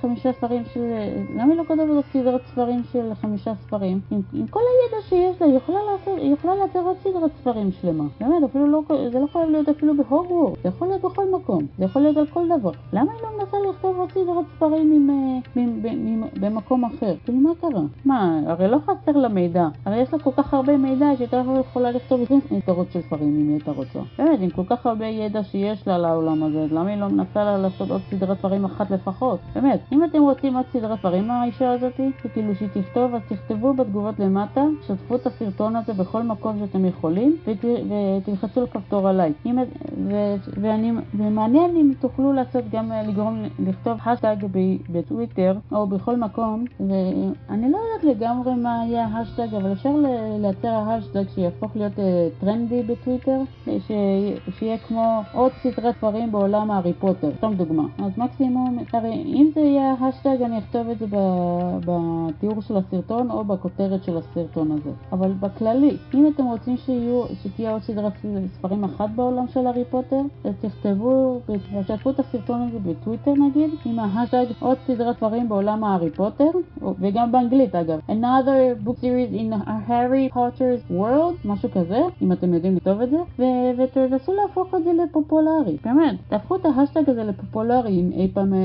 חמישה 0.00 0.32
ספרים 0.32 0.62
של... 0.74 0.80
למה 1.34 1.52
היא 1.52 1.58
לא 1.58 1.64
כותבת 1.68 1.88
עוד 1.88 2.04
סדרת 2.12 2.40
ספרים 2.46 2.82
של 2.92 3.14
חמישה 3.14 3.52
ספרים? 3.54 4.00
עם, 4.10 4.20
עם 4.32 4.46
כל 4.46 4.60
הידע 4.60 5.02
שיש 5.08 5.40
לה, 5.40 5.46
היא 5.46 5.56
יכולה 5.56 5.78
לעשות, 5.92 6.18
היא 6.18 6.34
עוד 6.74 6.96
סדרת 7.02 7.30
ספרים 7.40 7.72
שלמה. 7.72 8.04
באמת, 8.20 8.42
אפילו 8.50 8.66
לא... 8.66 8.82
זה 9.12 9.18
לא 9.18 9.26
חייב 9.32 9.50
להיות 9.50 9.68
אפילו 9.68 9.96
בהוגוורט, 9.96 10.58
זה 10.62 10.68
יכול 10.68 10.88
להיות 10.88 11.02
בכל 11.02 11.17
מקום, 11.32 11.66
זה 11.78 11.84
יכול 11.84 12.02
להיות 12.02 12.16
על 12.16 12.26
כל 12.26 12.46
דבר. 12.58 12.70
למה 12.92 13.12
היא 13.12 13.22
לא 13.22 13.28
מנסה 13.38 13.56
לכתוב 13.70 13.98
עוד 13.98 14.10
סדרת 14.12 14.44
ספרים 14.56 14.92
עם, 14.92 15.10
עם, 15.56 15.80
עם, 15.84 16.06
עם, 16.06 16.22
במקום 16.40 16.84
אחר? 16.84 17.14
כאילו, 17.24 17.38
מה 17.38 17.50
קרה? 17.60 17.82
מה, 18.04 18.40
הרי 18.46 18.68
לא 18.68 18.78
חסר 18.78 19.12
לה 19.12 19.28
מידע. 19.28 19.68
הרי 19.84 19.96
יש 19.96 20.12
לה 20.12 20.18
כל 20.18 20.30
כך 20.36 20.54
הרבה 20.54 20.76
מידע 20.76 21.06
שהיא 21.16 21.28
לא 21.32 21.58
יכולה 21.60 21.90
לכתוב 21.90 22.22
20 22.22 22.40
סדרות 22.62 22.92
של 22.92 23.00
ספרים 23.00 23.28
אם 23.28 23.48
היא 23.48 23.52
הייתה 23.52 23.70
רוצה. 23.70 23.98
באמת, 24.18 24.40
עם 24.40 24.50
כל 24.50 24.62
כך 24.68 24.86
הרבה 24.86 25.06
ידע 25.06 25.42
שיש 25.42 25.88
לה 25.88 25.98
לעולם 25.98 26.42
הזה, 26.42 26.66
למה 26.70 26.90
היא 26.90 27.00
לא 27.00 27.08
מנסה 27.08 27.44
לה 27.44 27.58
לעשות 27.58 27.90
עוד 27.90 28.00
סדרת 28.10 28.38
ספרים 28.38 28.64
אחת 28.64 28.90
לפחות? 28.90 29.40
באמת, 29.54 29.80
אם 29.92 30.04
אתם 30.04 30.22
רוצים 30.22 30.56
עוד 30.56 30.64
סדרת 30.72 30.98
ספרים 30.98 31.28
מהאישה 31.28 31.72
הזאתי, 31.72 32.10
שכאילו 32.22 32.54
שהיא 32.54 32.68
תכתוב, 32.68 33.14
אז 33.14 33.22
תכתבו 33.28 33.74
בתגובות 33.74 34.18
למטה, 34.18 34.64
שתפו 34.86 35.14
את 35.14 35.26
הסרטון 35.26 35.76
הזה 35.76 35.92
בכל 35.92 36.22
מקום 36.22 36.58
שאתם 36.58 36.84
יכולים, 36.84 37.36
ות, 37.46 37.64
ותלחצו 37.64 38.60
על 38.60 38.66
כפתור 38.66 39.08
הלייק. 39.08 39.36
ומעניין 41.14 41.76
אם 41.76 41.92
תוכלו 42.00 42.32
לעשות 42.32 42.64
גם 42.72 42.92
לגרום, 43.08 43.42
לכתוב 43.58 43.98
השטג 44.06 44.36
בטוויטר 44.90 45.56
או 45.72 45.86
בכל 45.86 46.16
מקום, 46.16 46.64
ואני 46.80 47.70
לא 47.70 47.78
יודעת 47.78 48.16
לגמרי 48.16 48.54
מה 48.54 48.82
יהיה 48.86 49.06
ההשטג, 49.06 49.54
אבל 49.54 49.72
אפשר 49.72 49.96
לייצר 50.40 50.68
ההשטג 50.68 51.22
שיהפוך 51.34 51.76
להיות 51.76 51.92
טרנדי 52.40 52.82
בטוויטר, 52.82 53.40
שיהיה 54.58 54.78
כמו 54.78 55.20
עוד 55.32 55.52
סדרת 55.62 55.94
ספרים 55.96 56.32
בעולם 56.32 56.70
הארי 56.70 56.92
פוטר, 56.92 57.30
סתם 57.36 57.54
דוגמה. 57.54 57.84
אז 57.98 58.18
מקסימום, 58.18 58.78
הרי 58.92 59.12
אם 59.12 59.50
זה 59.54 59.60
יהיה 59.60 59.94
ההשטג 60.00 60.42
אני 60.42 60.58
אכתוב 60.58 60.88
את 60.88 60.98
זה 60.98 61.06
בתיאור 61.84 62.60
של 62.60 62.76
הסרטון 62.76 63.30
או 63.30 63.44
בכותרת 63.44 64.04
של 64.04 64.16
הסרטון 64.16 64.72
הזה. 64.72 64.90
אבל 65.12 65.32
בכללי, 65.32 65.96
אם 66.14 66.30
אתם 66.34 66.44
רוצים 66.44 66.76
שיהיו, 66.76 67.22
שתהיה 67.42 67.72
עוד 67.72 67.82
סדרת 67.82 68.12
ספרים 68.54 68.84
אחת 68.84 69.10
בעולם 69.16 69.48
של 69.48 69.66
הארי 69.66 69.84
פוטר, 69.90 70.20
אז 70.44 70.54
תכתבו, 70.60 70.97
תשתפו 71.80 72.10
את 72.10 72.20
הסרטון 72.20 72.62
הזה 72.62 72.78
בטוויטר 72.78 73.32
נגיד, 73.34 73.70
עם 73.84 73.98
ההשטג 73.98 74.44
עוד 74.60 74.78
סדרת 74.86 75.16
ספרים 75.16 75.48
בעולם 75.48 75.84
הארי 75.84 76.10
פוטר, 76.10 76.50
וגם 77.00 77.32
באנגלית 77.32 77.74
אגב. 77.74 77.98
Another 78.08 78.86
book 78.86 78.96
series 79.00 79.32
in 79.32 79.52
Harry 79.88 80.34
Potter's 80.34 80.92
world, 80.92 81.34
משהו 81.44 81.70
כזה, 81.70 81.98
אם 82.22 82.32
אתם 82.32 82.54
יודעים 82.54 82.76
לכתוב 82.76 83.00
את 83.00 83.10
זה, 83.10 83.44
ותנסו 83.78 84.32
להפוך 84.32 84.74
את 84.74 84.84
זה 84.84 84.90
לפופולרי. 84.92 85.76
באמת, 85.84 86.14
תהפכו 86.28 86.56
את 86.56 86.64
ההשטג 86.64 87.10
הזה 87.10 87.24
לפופולרי 87.24 88.00
אם 88.00 88.10
אי 88.12 88.30
פעם 88.34 88.54
אה, 88.54 88.58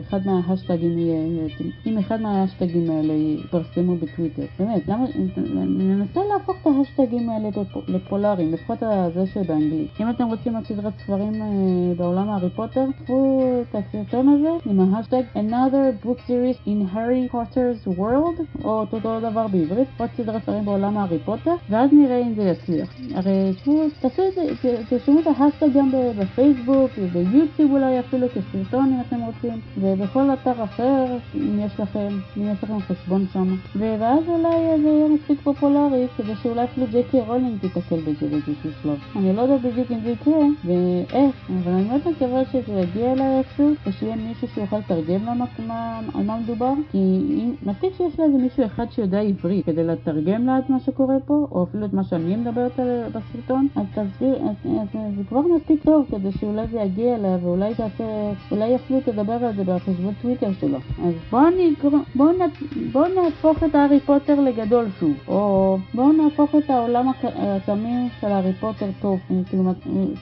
אחד 0.00 0.18
מההשטגים 0.26 0.98
יהיה, 0.98 1.48
אם 1.86 1.98
אחד 1.98 2.20
מההשטגים 2.20 2.90
האלה 2.90 3.12
יפרסמו 3.12 3.96
בטוויטר. 3.96 4.42
באמת, 4.58 4.88
למה, 4.88 5.04
ננסה 5.66 6.20
להפוך 6.32 6.56
את 6.62 6.66
ההשטגים 6.66 7.30
האלה 7.30 7.48
לפופולריים, 7.88 8.52
לפחות 8.52 8.78
זה 9.14 9.26
שבאנגלית. 9.26 9.90
אם 10.00 10.10
אתם 10.10 10.26
רוצים 10.26 10.54
עוד 10.56 10.64
סדרת 10.64 10.92
ספרים 10.98 11.42
אה, 11.42 11.48
בעולם 11.96 12.28
הארי 12.30 12.50
פוטר, 12.50 12.84
שתפו 12.98 13.42
את 13.70 13.74
הסרטון 13.74 14.28
הזה 14.28 14.48
עם 14.66 14.94
ההשטג 14.94 15.22
Another 15.34 16.06
book 16.06 16.18
series 16.28 16.58
in 16.66 16.94
Harry 16.94 17.32
Potter's 17.34 17.98
world, 17.98 18.64
או 18.64 18.80
אותו 18.80 19.20
דבר 19.20 19.46
בעברית, 19.48 19.88
עוד 19.98 20.08
סדרת 20.16 20.42
ספרים 20.42 20.64
בעולם 20.64 20.96
הארי 20.98 21.18
פוטר, 21.18 21.54
ואז 21.70 21.90
נראה 21.92 22.22
אם 22.22 22.34
זה 22.34 22.42
יצליח. 22.42 22.94
הרי 23.14 23.52
תשמעו, 23.56 23.82
תעשו 24.00 24.22
את 24.28 24.34
זה, 24.34 24.76
תרשמו 24.88 25.20
את 25.20 25.26
ההשטג 25.26 25.66
גם 25.74 25.90
בפייסבוק 26.18 26.90
וביוטיוב 26.98 27.72
אולי 27.72 28.00
אפילו 28.00 28.26
כסרטון 28.28 28.92
אם 28.94 29.00
אתם 29.08 29.20
רוצים, 29.20 29.60
ובכל 29.78 30.30
אתר 30.32 30.64
אחר 30.64 31.06
אם 31.34 31.60
יש 31.60 31.80
לכם, 31.80 32.08
אם 32.36 32.42
יש 32.52 32.64
לכם 32.64 32.80
חשבון 32.80 33.26
שם. 33.32 33.56
ואז 33.78 34.28
אולי 34.28 34.82
זה 34.82 34.88
יהיה 34.88 35.08
מספיק 35.08 35.40
פופולרי 35.40 36.06
כדי 36.16 36.32
שאולי 36.42 36.64
אפילו 36.64 36.86
ג'קי 36.92 37.20
רולינג 37.20 37.60
תיתקל 37.60 38.00
בזה 38.00 38.28
באיזשהו 38.28 38.70
שלב. 38.82 38.98
אני 39.16 39.36
לא 39.36 39.42
יודעת 39.42 39.60
בדיוק 39.60 39.90
אם 39.90 40.00
זה 40.04 40.10
יקרה 40.10 40.46
ואיך, 40.64 41.50
אבל 41.64 41.72
אני 41.72 41.84
מאוד 41.84 42.00
מקווה 42.10 42.44
שזה 42.44 42.80
יגיע 42.80 43.12
אליי 43.12 43.38
איכשהו 43.38 43.74
ושיהיה 43.86 44.16
מישהו 44.16 44.48
שיוכל 44.48 44.78
לתרגם 44.78 45.24
לה 45.24 45.32
על 46.14 46.22
מה 46.24 46.38
מדובר, 46.40 46.72
כי 46.90 46.98
אם, 46.98 47.54
מספיק 47.62 47.92
שיש 47.96 48.18
לה 48.18 48.24
איזה 48.24 48.38
מישהו 48.38 48.64
אחד 48.66 48.86
שיודע 48.90 49.20
עברית 49.20 49.66
כדי 49.66 49.84
לתרגם 49.84 50.46
לה 50.46 50.58
את 50.58 50.70
מה 50.70 50.80
שקורה 50.80 51.16
פה, 51.26 51.46
או 51.50 51.62
אפילו 51.62 51.86
את 51.86 51.92
מה 51.92 52.04
שאני 52.04 52.36
מדברת 52.36 52.78
על 52.78 53.02
בסרטון, 53.08 53.68
אז 53.76 53.86
תסביר, 53.90 54.34
אז, 54.34 54.56
אז, 54.64 54.88
אז 54.94 55.16
זה 55.16 55.22
כבר 55.28 55.40
מספיק 55.56 55.84
טוב 55.84 56.06
כדי 56.10 56.32
שאולי 56.32 56.66
זה 56.72 56.80
יגיע 56.80 57.14
אליה 57.14 57.38
ואולי 57.42 57.74
תעשה, 57.74 58.04
אולי 58.50 58.76
אפילו 58.76 59.00
תדבר 59.00 59.32
על 59.32 59.56
זה 59.56 59.64
בחשבון 59.64 60.14
טוויטר 60.22 60.52
שלה. 60.52 60.78
אז 61.04 61.14
בואו 61.30 61.44
בוא 62.14 62.32
בוא 62.92 63.06
נהפוך 63.08 63.62
את 63.62 63.74
הארי 63.74 64.00
פוטר 64.00 64.40
לגדול 64.40 64.86
שוב, 65.00 65.14
או 65.28 65.76
בואו 65.94 66.12
נהפוך 66.12 66.54
את 66.54 66.70
העולם 66.70 67.08
התמים 67.24 68.08
של 68.20 68.26
הארי 68.26 68.52
פוטר 68.52 68.86
טוב, 69.00 69.20
כאילו, 69.48 69.72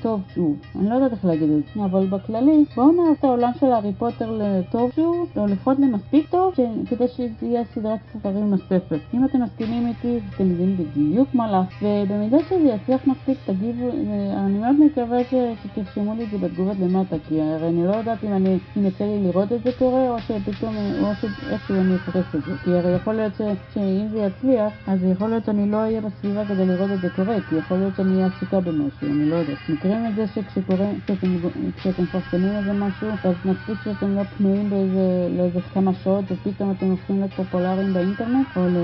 טוב 0.02 0.20
שוב. 0.35 0.57
אני 0.78 0.90
לא 0.90 0.94
יודעת 0.94 1.12
איך 1.12 1.24
את 1.42 1.49
זה, 1.49 1.85
אבל 1.85 2.07
בכללי, 2.07 2.64
בואו 2.77 2.92
נהפוך 2.92 3.18
את 3.18 3.25
העולם 3.25 3.51
של 3.61 3.66
הארי 3.66 3.92
פוטר 3.99 4.38
לטוב 4.40 4.90
שוב, 4.97 5.29
או 5.37 5.47
לפחות 5.47 5.79
למספיק 5.79 6.31
טוב, 6.31 6.55
ש... 6.55 6.61
כדי 6.90 7.05
יהיה 7.42 7.62
סדרת 7.75 7.99
ספרים 8.12 8.51
נוספת. 8.51 8.99
אם 9.14 9.25
אתם 9.25 9.42
מסכימים 9.42 9.87
איתי, 9.87 10.21
אתם 10.35 10.51
יודעים 10.51 10.77
בדיוק 10.77 11.35
מה 11.35 11.51
לעשות, 11.51 11.83
ובמידה 11.83 12.38
שזה 12.49 12.68
יצליח 12.68 13.07
מספיק, 13.07 13.38
תגיבו, 13.47 13.90
אני 14.37 14.59
מאוד 14.59 14.77
מקווה 14.81 15.25
ש... 15.25 15.35
שתרשמו 15.62 16.14
לי 16.14 16.25
את 16.25 16.31
זה 16.31 16.38
בתגובות 16.38 16.77
למטה, 16.81 17.16
כי 17.29 17.40
הרי 17.40 17.68
אני 17.68 17.87
לא 17.87 17.92
יודעת 17.92 18.25
אם 18.25 18.33
אני, 18.33 18.59
אם 18.77 18.87
יצא 18.87 19.05
לי 19.05 19.25
לראות 19.25 19.53
את 19.53 19.62
זה 19.64 19.71
קורה, 19.79 20.11
או 20.11 20.18
שפתאום, 20.21 20.77
או 21.03 21.12
שאיכשהו 21.21 21.77
אני 21.77 21.97
אפרס 21.97 22.35
את 22.35 22.45
זה. 22.47 22.53
כי 22.64 22.71
הרי 22.71 22.95
יכול 22.95 23.14
להיות 23.14 23.35
ש... 23.35 23.40
שאם 23.75 24.07
זה 24.12 24.18
יצליח, 24.18 24.73
אז 24.87 25.05
יכול 25.05 25.29
להיות 25.29 25.45
שאני 25.45 25.71
לא 25.71 25.77
אהיה 25.77 26.01
בסביבה 26.01 26.45
כדי 26.45 26.66
לראות 26.66 26.90
את 26.90 27.01
זה 27.01 27.09
קורה, 27.16 27.37
כי 27.49 27.57
יכול 27.57 27.77
להיות 27.77 27.97
שאני 27.97 28.14
אהיה 28.14 28.27
עסוקה 28.27 28.61
במשהו, 28.61 29.07
אני 29.07 29.31
לא 29.31 29.37
יודעת. 29.37 29.59
מכירים 29.68 30.07
את 30.07 30.14
זה 30.14 30.27
שכשקורה, 30.27 30.87
כשאתם, 31.22 31.70
כשאתם 31.76 32.02
מפרסמים 32.02 32.56
איזה 32.56 32.72
משהו, 32.72 33.12
אז 33.24 33.35
מספיק 33.44 33.76
שאתם 33.85 34.16
לא 34.16 34.22
פנויים 34.22 34.70
באיזה, 34.70 35.28
לאיזה 35.37 35.61
כמה 35.74 35.94
שעות, 35.94 36.24
ופתאום 36.30 36.70
אתם 36.70 36.90
הופכים 36.90 37.18
להיות 37.18 37.32
פופולריים 37.37 37.92
באינטרנט, 37.92 38.46
או 38.56 38.68
ל... 38.68 38.76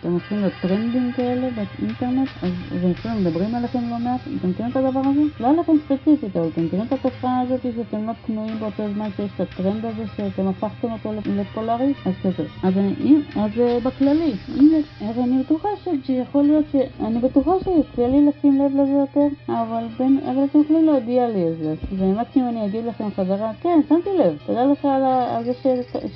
אתם 0.00 0.12
הופכים 0.12 0.40
להיות 0.40 0.52
טרנדים 0.62 1.12
כאלה 1.16 1.48
באינטרנט, 1.50 2.28
אז 2.42 2.50
ואפילו 2.82 3.14
מדברים 3.14 3.54
עליכם 3.54 3.78
לא 3.90 3.98
מעט, 3.98 4.20
אתם 4.40 4.50
מכירים 4.50 4.70
את 4.72 4.76
הדבר 4.76 5.00
הזה? 5.00 5.20
לא 5.40 5.48
עליכם 5.50 5.72
ספציפית, 5.84 6.36
אבל 6.36 6.48
אתם 6.52 6.64
מכירים 6.64 6.86
את 6.86 6.92
התופעה 6.92 7.40
הזאת 7.40 7.60
שאתם 7.62 8.06
לא 8.06 8.12
פנויים 8.26 8.60
באותו 8.60 8.82
זמן 8.94 9.08
שיש 9.16 9.30
את 9.34 9.40
הטרנד 9.40 9.84
הזה, 9.84 10.02
שאתם 10.16 10.48
הפכתם 10.48 10.92
אותו 10.92 11.12
לפופולרי? 11.12 11.92
אז 12.06 12.14
כזה. 12.22 12.48
אז, 12.62 12.78
אני, 12.78 13.16
אז 13.36 13.50
אה, 13.60 13.78
בכללי, 13.80 14.32
הנה, 14.48 14.76
הרי 15.00 15.22
אני 15.22 15.42
בטוחה 15.42 15.68
שיכול 16.02 16.42
להיות 16.42 16.64
ש... 16.72 16.76
אני 17.00 17.18
בטוחה 17.20 17.50
שיוצא 17.64 18.06
לי 18.06 18.26
לשים 18.26 18.58
לב 18.58 18.72
לזה 18.80 18.92
יותר, 18.92 19.26
אבל, 19.48 19.84
בין, 19.98 20.18
אבל 20.24 20.44
אתם 20.44 20.60
יכולים 20.60 20.86
להודיע 20.86 21.21
לי 21.28 21.48
את 21.48 21.58
זה. 21.58 21.74
ומקסימום 21.98 22.48
אני 22.48 22.66
אגיד 22.66 22.84
לכם 22.84 23.10
חזרה, 23.10 23.52
כן, 23.60 23.80
שמתי 23.88 24.10
לב, 24.18 24.38
תודה 24.46 24.64
לך 24.64 24.84
על, 24.84 25.02
על 25.04 25.44
זה 25.44 25.54
ש... 25.54 25.66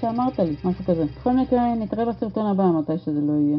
שאמרת 0.00 0.38
לי, 0.38 0.54
משהו 0.64 0.84
כזה. 0.84 1.04
בכל 1.16 1.32
מקרה, 1.32 1.74
נתראה 1.74 2.04
בסרטון 2.04 2.46
הבא, 2.46 2.64
מתי 2.64 2.98
שזה 2.98 3.20
לא 3.20 3.32
יהיה. 3.32 3.54